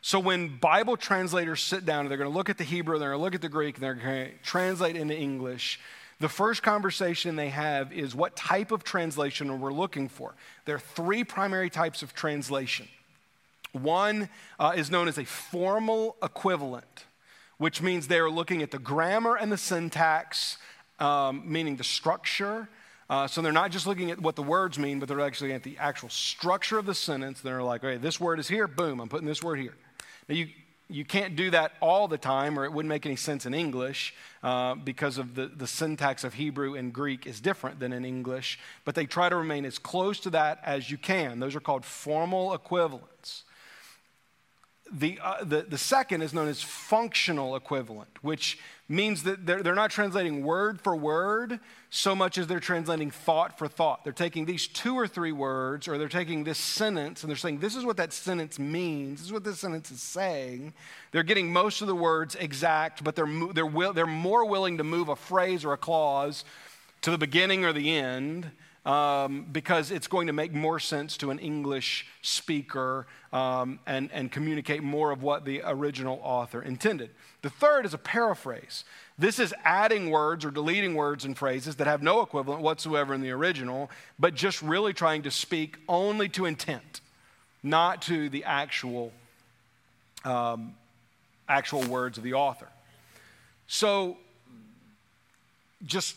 [0.02, 3.20] So when Bible translators sit down they're going to look at the Hebrew, they're going
[3.20, 5.80] to look at the Greek, and they're going to translate into English,
[6.20, 10.34] the first conversation they have is what type of translation are we're looking for.
[10.66, 12.88] There are three primary types of translation.
[13.72, 14.30] One
[14.60, 17.06] uh, is known as a formal equivalent,
[17.58, 20.58] which means they're looking at the grammar and the syntax,
[21.00, 22.68] um, meaning the structure.
[23.10, 25.64] Uh, so they're not just looking at what the words mean, but they're actually at
[25.64, 27.40] the actual structure of the sentence.
[27.40, 29.76] They're like, okay, this word is here, boom, I'm putting this word here.
[30.28, 30.50] Now, you,
[30.90, 34.14] you can't do that all the time, or it wouldn't make any sense in English
[34.44, 38.60] uh, because of the, the syntax of Hebrew and Greek is different than in English.
[38.84, 41.40] But they try to remain as close to that as you can.
[41.40, 43.44] Those are called formal equivalents.
[44.92, 48.58] The, uh, the, the second is known as functional equivalent, which
[48.90, 51.60] means that they're, they're not translating word for word
[51.90, 54.04] so much as they're translating thought for thought.
[54.04, 57.60] They're taking these two or three words, or they're taking this sentence, and they're saying,
[57.60, 59.20] This is what that sentence means.
[59.20, 60.74] This is what this sentence is saying.
[61.12, 64.84] They're getting most of the words exact, but they're, they're, will, they're more willing to
[64.84, 66.46] move a phrase or a clause
[67.02, 68.52] to the beginning or the end.
[68.88, 74.32] Um, because it's going to make more sense to an English speaker um, and, and
[74.32, 77.10] communicate more of what the original author intended.
[77.42, 78.86] The third is a paraphrase.
[79.20, 83.20] This is adding words or deleting words and phrases that have no equivalent whatsoever in
[83.20, 87.02] the original, but just really trying to speak only to intent,
[87.64, 89.12] not to the actual,
[90.24, 90.76] um,
[91.50, 92.70] actual words of the author.
[93.68, 94.16] So,
[95.86, 96.16] just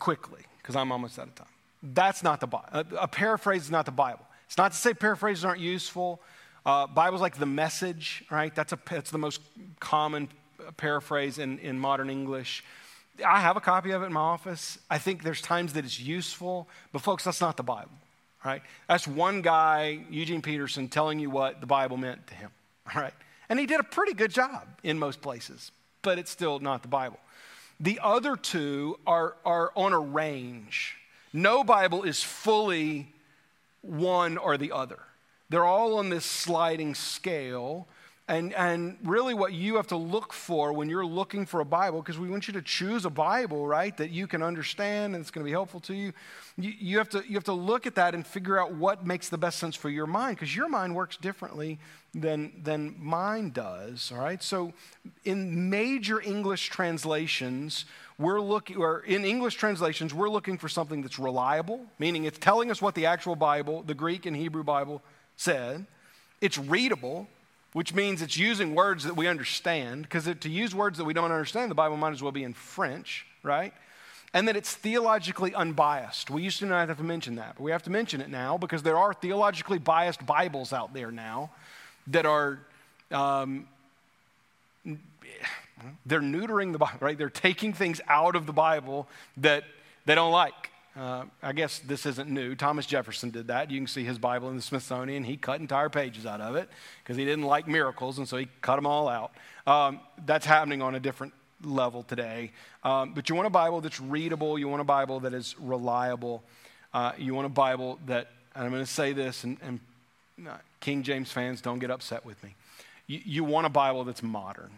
[0.00, 1.51] quickly, because I'm almost out of time.
[1.82, 2.68] That's not the Bible.
[2.98, 4.24] A paraphrase is not the Bible.
[4.46, 6.20] It's not to say paraphrases aren't useful.
[6.64, 8.54] Uh, Bibles like the Message, right?
[8.54, 9.40] That's, a, that's the most
[9.80, 10.28] common
[10.76, 12.62] paraphrase in, in modern English.
[13.26, 14.78] I have a copy of it in my office.
[14.88, 17.90] I think there's times that it's useful, but folks, that's not the Bible,
[18.44, 18.62] right?
[18.88, 22.50] That's one guy, Eugene Peterson, telling you what the Bible meant to him,
[22.94, 23.14] all right?
[23.48, 26.88] And he did a pretty good job in most places, but it's still not the
[26.88, 27.18] Bible.
[27.80, 30.96] The other two are, are on a range.
[31.32, 33.14] No Bible is fully
[33.80, 35.00] one or the other.
[35.48, 37.88] They're all on this sliding scale
[38.28, 42.00] and, and really, what you have to look for when you're looking for a Bible,
[42.00, 45.32] because we want you to choose a Bible, right, that you can understand and it's
[45.32, 46.12] going to be helpful to you.
[46.56, 46.72] you.
[46.78, 49.38] You, have to, you have to look at that and figure out what makes the
[49.38, 51.80] best sense for your mind, because your mind works differently
[52.14, 54.40] than, than mine does, all right?
[54.40, 54.72] So,
[55.24, 57.86] in major English translations,
[58.18, 62.70] we're looking, or in English translations, we're looking for something that's reliable, meaning it's telling
[62.70, 65.02] us what the actual Bible, the Greek and Hebrew Bible,
[65.36, 65.86] said.
[66.40, 67.26] It's readable,
[67.72, 71.30] which means it's using words that we understand, because to use words that we don't
[71.32, 73.72] understand, the Bible might as well be in French, right?
[74.34, 76.30] And that it's theologically unbiased.
[76.30, 78.58] We used to not have to mention that, but we have to mention it now
[78.58, 81.50] because there are theologically biased Bibles out there now
[82.08, 82.58] that are,
[83.10, 83.68] um,
[86.04, 87.16] they're neutering the Bible, right?
[87.16, 89.08] They're taking things out of the Bible
[89.38, 89.64] that
[90.04, 90.71] they don't like.
[90.94, 92.54] Uh, I guess this isn't new.
[92.54, 93.70] Thomas Jefferson did that.
[93.70, 95.24] You can see his Bible in the Smithsonian.
[95.24, 96.68] He cut entire pages out of it
[97.02, 99.32] because he didn't like miracles, and so he cut them all out.
[99.66, 101.32] Um, that's happening on a different
[101.64, 102.52] level today.
[102.84, 106.42] Um, but you want a Bible that's readable, you want a Bible that is reliable,
[106.92, 109.80] uh, you want a Bible that, and I'm going to say this, and, and
[110.46, 112.54] uh, King James fans, don't get upset with me.
[113.06, 114.70] You, you want a Bible that's modern.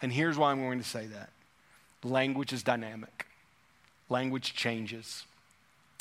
[0.00, 1.30] And here's why I'm going to say that
[2.02, 3.26] language is dynamic
[4.08, 5.24] language changes.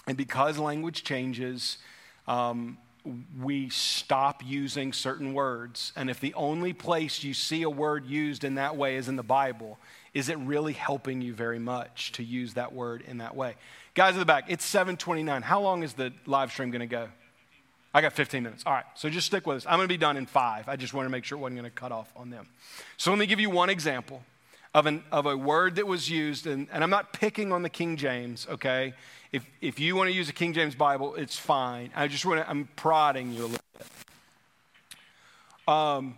[0.07, 1.77] And because language changes,
[2.27, 2.77] um,
[3.41, 5.93] we stop using certain words.
[5.95, 9.15] And if the only place you see a word used in that way is in
[9.15, 9.77] the Bible,
[10.13, 13.55] is it really helping you very much to use that word in that way?
[13.93, 15.41] Guys in the back, it's 729.
[15.41, 17.07] How long is the live stream going to go?
[17.93, 18.63] I got 15 minutes.
[18.65, 19.65] All right, so just stick with us.
[19.65, 20.67] I'm going to be done in five.
[20.67, 22.47] I just want to make sure it wasn't going to cut off on them.
[22.97, 24.21] So let me give you one example
[24.75, 27.69] of, an, of a word that was used, and, and I'm not picking on the
[27.69, 28.93] King James, okay?
[29.31, 31.91] If, if you want to use a King James Bible, it's fine.
[31.95, 33.87] I just want to, I'm prodding you a little bit.
[35.73, 36.17] Um,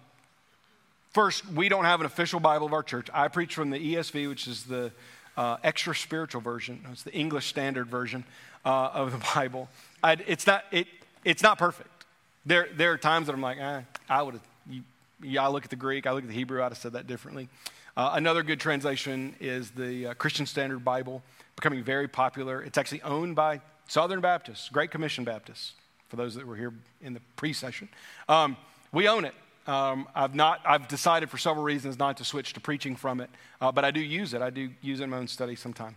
[1.14, 3.10] first, we don't have an official Bible of our church.
[3.14, 4.92] I preach from the ESV, which is the
[5.38, 6.84] uh, extra spiritual version.
[6.92, 8.24] It's the English Standard Version
[8.66, 9.70] uh, of the Bible.
[10.04, 10.88] I, it's, not, it,
[11.24, 12.06] it's not perfect.
[12.44, 15.76] There, there are times that I'm like, eh, I would have, I look at the
[15.76, 17.50] Greek, I look at the Hebrew, I'd have said that differently.
[17.98, 21.24] Uh, another good translation is the uh, Christian Standard Bible,
[21.56, 22.62] becoming very popular.
[22.62, 25.74] It's actually owned by Southern Baptists, Great Commission Baptists,
[26.08, 27.90] for those that were here in the pre session.
[28.30, 28.56] Um,
[28.92, 29.34] we own it.
[29.66, 33.32] Um, I've, not, I've decided for several reasons not to switch to preaching from it,
[33.60, 34.44] uh, but I do use it.
[34.44, 35.96] I do use it in my own study sometime.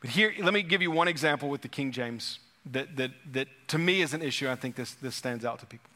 [0.00, 2.38] But here, let me give you one example with the King James
[2.72, 4.48] that, that, that to me is an issue.
[4.48, 5.90] I think this, this stands out to people.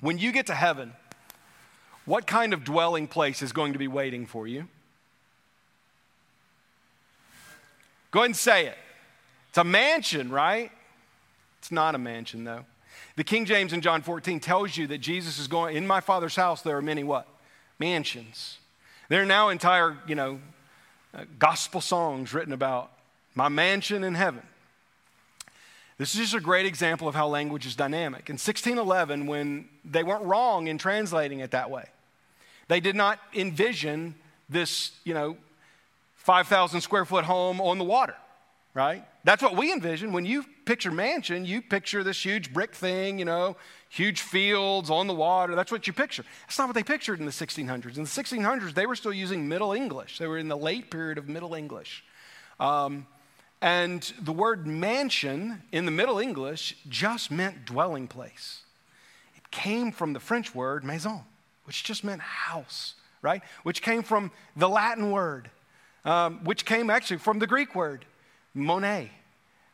[0.00, 0.92] When you get to heaven,
[2.10, 4.66] what kind of dwelling place is going to be waiting for you?
[8.10, 8.76] Go ahead and say it.
[9.50, 10.72] It's a mansion, right?
[11.60, 12.64] It's not a mansion, though.
[13.14, 16.34] The King James in John 14 tells you that Jesus is going, in my Father's
[16.34, 17.28] house, there are many what?
[17.78, 18.58] Mansions.
[19.08, 20.40] There are now entire, you know,
[21.14, 22.90] uh, gospel songs written about
[23.36, 24.42] my mansion in heaven.
[25.96, 28.28] This is just a great example of how language is dynamic.
[28.28, 31.84] In 1611, when they weren't wrong in translating it that way,
[32.70, 34.14] they did not envision
[34.48, 35.36] this, you know,
[36.14, 38.14] 5,000 square foot home on the water,
[38.74, 39.04] right?
[39.24, 40.12] That's what we envision.
[40.12, 43.56] When you picture mansion, you picture this huge brick thing, you know,
[43.88, 45.56] huge fields on the water.
[45.56, 46.24] That's what you picture.
[46.46, 47.96] That's not what they pictured in the 1600s.
[47.96, 50.18] In the 1600s, they were still using Middle English.
[50.18, 52.04] They were in the late period of Middle English.
[52.60, 53.08] Um,
[53.60, 58.62] and the word mansion in the Middle English just meant dwelling place.
[59.34, 61.22] It came from the French word maison,
[61.70, 63.42] which just meant house, right?
[63.62, 65.48] Which came from the Latin word,
[66.04, 68.04] um, which came actually from the Greek word
[68.56, 69.10] monē,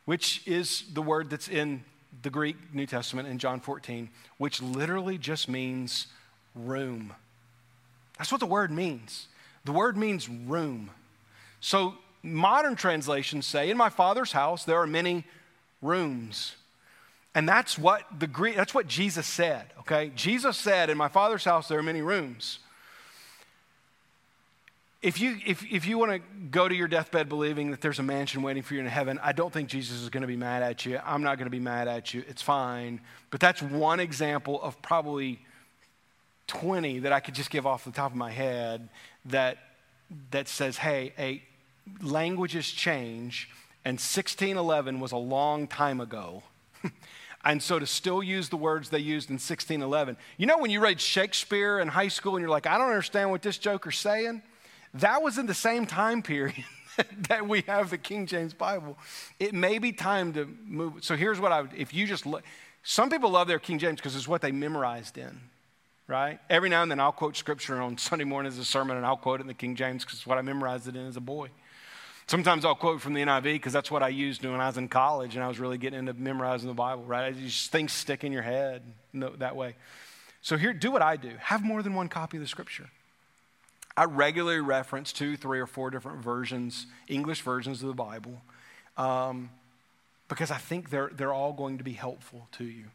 [0.05, 1.83] which is the word that's in
[2.21, 6.05] the Greek New Testament in John 14, which literally just means
[6.53, 7.15] room.
[8.19, 9.27] That's what the word means.
[9.65, 10.91] The word means room.
[11.61, 15.25] So modern translations say, In my father's house there are many
[15.81, 16.57] rooms.
[17.37, 20.11] And that's what the Greek, that's what Jesus said, okay?
[20.15, 22.57] Jesus said, In my father's house there are many rooms.
[25.03, 26.19] If you, if, if you want to
[26.49, 29.33] go to your deathbed believing that there's a mansion waiting for you in heaven, I
[29.33, 30.99] don't think Jesus is going to be mad at you.
[31.05, 32.23] I'm not going to be mad at you.
[32.27, 33.01] It's fine.
[33.29, 35.39] But that's one example of probably
[36.47, 38.89] 20 that I could just give off the top of my head
[39.25, 39.59] that,
[40.31, 41.43] that says, hey, a,
[42.01, 43.51] languages change,
[43.85, 46.41] and 1611 was a long time ago.
[47.47, 50.81] and so to still use the words they used in 1611, you know, when you
[50.81, 54.41] read Shakespeare in high school and you're like, I don't understand what this joker's saying,
[54.95, 56.63] that was in the same time period.
[57.29, 58.97] that we have the King James Bible,
[59.39, 61.03] it may be time to move.
[61.03, 62.43] So here's what I would, if you just look,
[62.81, 65.39] some people love their King James because it's what they memorized in,
[66.07, 66.39] right?
[66.49, 69.15] Every now and then I'll quote scripture on Sunday morning as a sermon and I'll
[69.15, 71.21] quote it in the King James because it's what I memorized it in as a
[71.21, 71.49] boy.
[72.27, 74.89] Sometimes I'll quote from the NIV because that's what I used when I was in
[74.89, 77.33] college and I was really getting into memorizing the Bible, right?
[77.37, 78.81] Just things stick in your head
[79.13, 79.75] that way.
[80.41, 81.31] So here, do what I do.
[81.39, 82.89] Have more than one copy of the scripture.
[83.95, 88.41] I regularly reference two, three, or four different versions, English versions of the Bible,
[88.97, 89.49] um,
[90.27, 92.85] because I think they're, they're all going to be helpful to you.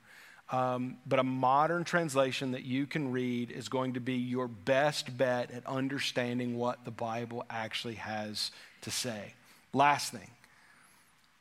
[0.50, 5.16] Um, but a modern translation that you can read is going to be your best
[5.16, 8.50] bet at understanding what the Bible actually has
[8.82, 9.34] to say.
[9.72, 10.28] Last thing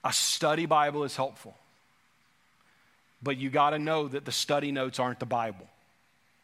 [0.04, 1.56] a study Bible is helpful,
[3.22, 5.68] but you got to know that the study notes aren't the Bible.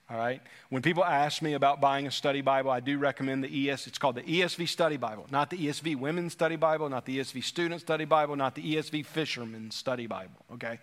[0.09, 0.41] All right?
[0.69, 3.97] When people ask me about buying a study Bible, I do recommend the ES, it's
[3.97, 7.81] called the ESV Study Bible, not the ESV Women's Study Bible, not the ESV Student
[7.81, 10.79] Study Bible, not the ESV Fisherman Study Bible, okay?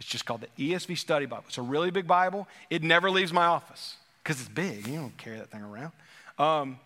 [0.00, 1.44] It's just called the ESV Study Bible.
[1.46, 2.48] It's a really big Bible.
[2.68, 4.86] It never leaves my office because it's big.
[4.88, 5.92] You don't carry that thing around.
[6.38, 6.78] Um,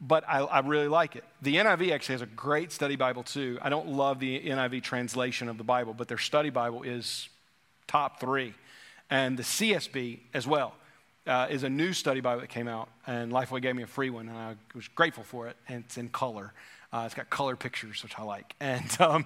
[0.00, 1.24] but I, I, really like it.
[1.40, 3.58] The NIV actually has a great study Bible too.
[3.62, 7.28] I don't love the NIV translation of the Bible, but their study Bible is
[7.86, 8.54] top three.
[9.08, 10.74] And the CSB as well
[11.26, 14.10] uh, is a new study Bible that came out, and Lifeway gave me a free
[14.10, 15.56] one, and I was grateful for it.
[15.68, 16.52] And it's in color.
[16.92, 18.54] Uh, it's got color pictures, which I like.
[18.60, 19.24] And um,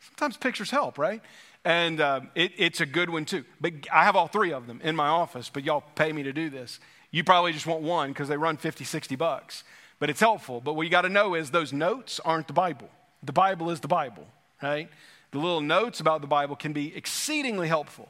[0.00, 1.22] sometimes pictures help, right?
[1.64, 3.44] And uh, it, it's a good one too.
[3.60, 6.32] But I have all three of them in my office, but y'all pay me to
[6.32, 6.80] do this.
[7.10, 9.64] You probably just want one because they run 50, 60 bucks
[10.02, 10.60] but it's helpful.
[10.60, 12.90] But what you got to know is those notes aren't the Bible.
[13.22, 14.26] The Bible is the Bible,
[14.60, 14.88] right?
[15.30, 18.08] The little notes about the Bible can be exceedingly helpful,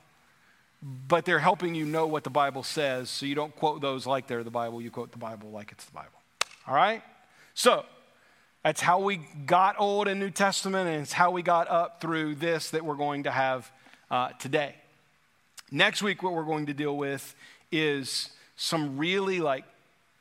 [0.82, 4.26] but they're helping you know what the Bible says, so you don't quote those like
[4.26, 4.80] they're the Bible.
[4.80, 6.18] You quote the Bible like it's the Bible.
[6.66, 7.03] All right?
[7.53, 7.84] So,
[8.64, 12.36] that's how we got Old and New Testament, and it's how we got up through
[12.36, 13.70] this that we're going to have
[14.11, 14.76] uh, today.
[15.70, 17.34] Next week, what we're going to deal with
[17.70, 19.66] is some really like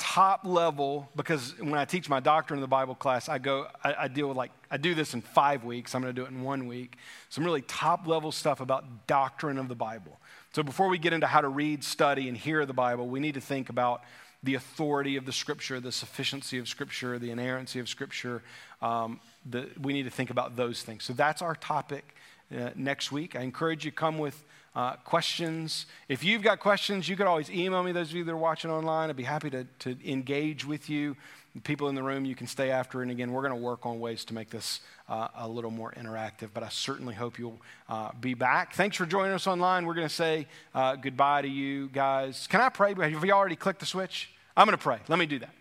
[0.02, 3.94] top level, because when I teach my doctrine in the Bible class, I go, I,
[4.00, 5.94] I deal with like, I do this in five weeks.
[5.94, 6.98] I'm going to do it in one week.
[7.30, 10.20] Some really top level stuff about doctrine of the Bible.
[10.54, 13.36] So before we get into how to read, study, and hear the Bible, we need
[13.36, 14.02] to think about
[14.42, 18.42] the authority of the Scripture, the sufficiency of Scripture, the inerrancy of Scripture.
[18.82, 21.04] Um, the, we need to think about those things.
[21.04, 22.16] So that's our topic
[22.52, 23.36] uh, next week.
[23.36, 24.44] I encourage you to come with
[24.76, 25.86] uh, questions.
[26.08, 28.72] If you've got questions, you could always email me, those of you that are watching
[28.72, 29.10] online.
[29.10, 31.18] I'd be happy to, to engage with you.
[31.64, 33.02] People in the room, you can stay after.
[33.02, 35.92] And again, we're going to work on ways to make this uh, a little more
[35.92, 37.60] interactive, but I certainly hope you'll
[37.90, 38.74] uh, be back.
[38.74, 39.86] Thanks for joining us online.
[39.86, 42.48] We're going to say uh, goodbye to you guys.
[42.48, 42.94] Can I pray?
[42.94, 44.30] Have you already clicked the switch?
[44.56, 45.00] I'm going to pray.
[45.10, 45.54] Let me do that.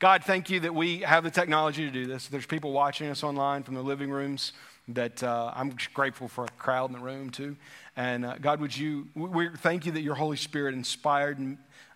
[0.00, 2.28] God, thank you that we have the technology to do this.
[2.28, 4.52] There's people watching us online from the living rooms
[4.88, 7.56] that uh, I'm grateful for a crowd in the room too.
[7.96, 11.38] And uh, God, would you, we thank you that your Holy Spirit inspired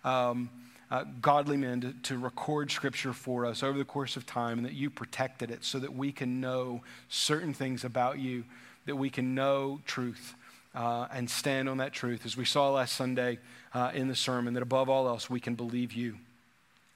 [0.03, 0.49] um,
[0.91, 4.65] uh, godly men to, to record scripture for us over the course of time and
[4.65, 8.43] that you protected it so that we can know certain things about you,
[8.85, 10.35] that we can know truth
[10.75, 12.25] uh, and stand on that truth.
[12.25, 13.39] As we saw last Sunday
[13.73, 16.17] uh, in the sermon, that above all else, we can believe you.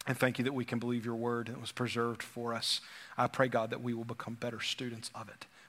[0.06, 2.82] And thank you that we can believe your word that was preserved for us.
[3.18, 5.46] I pray, God, that we will become better students of it.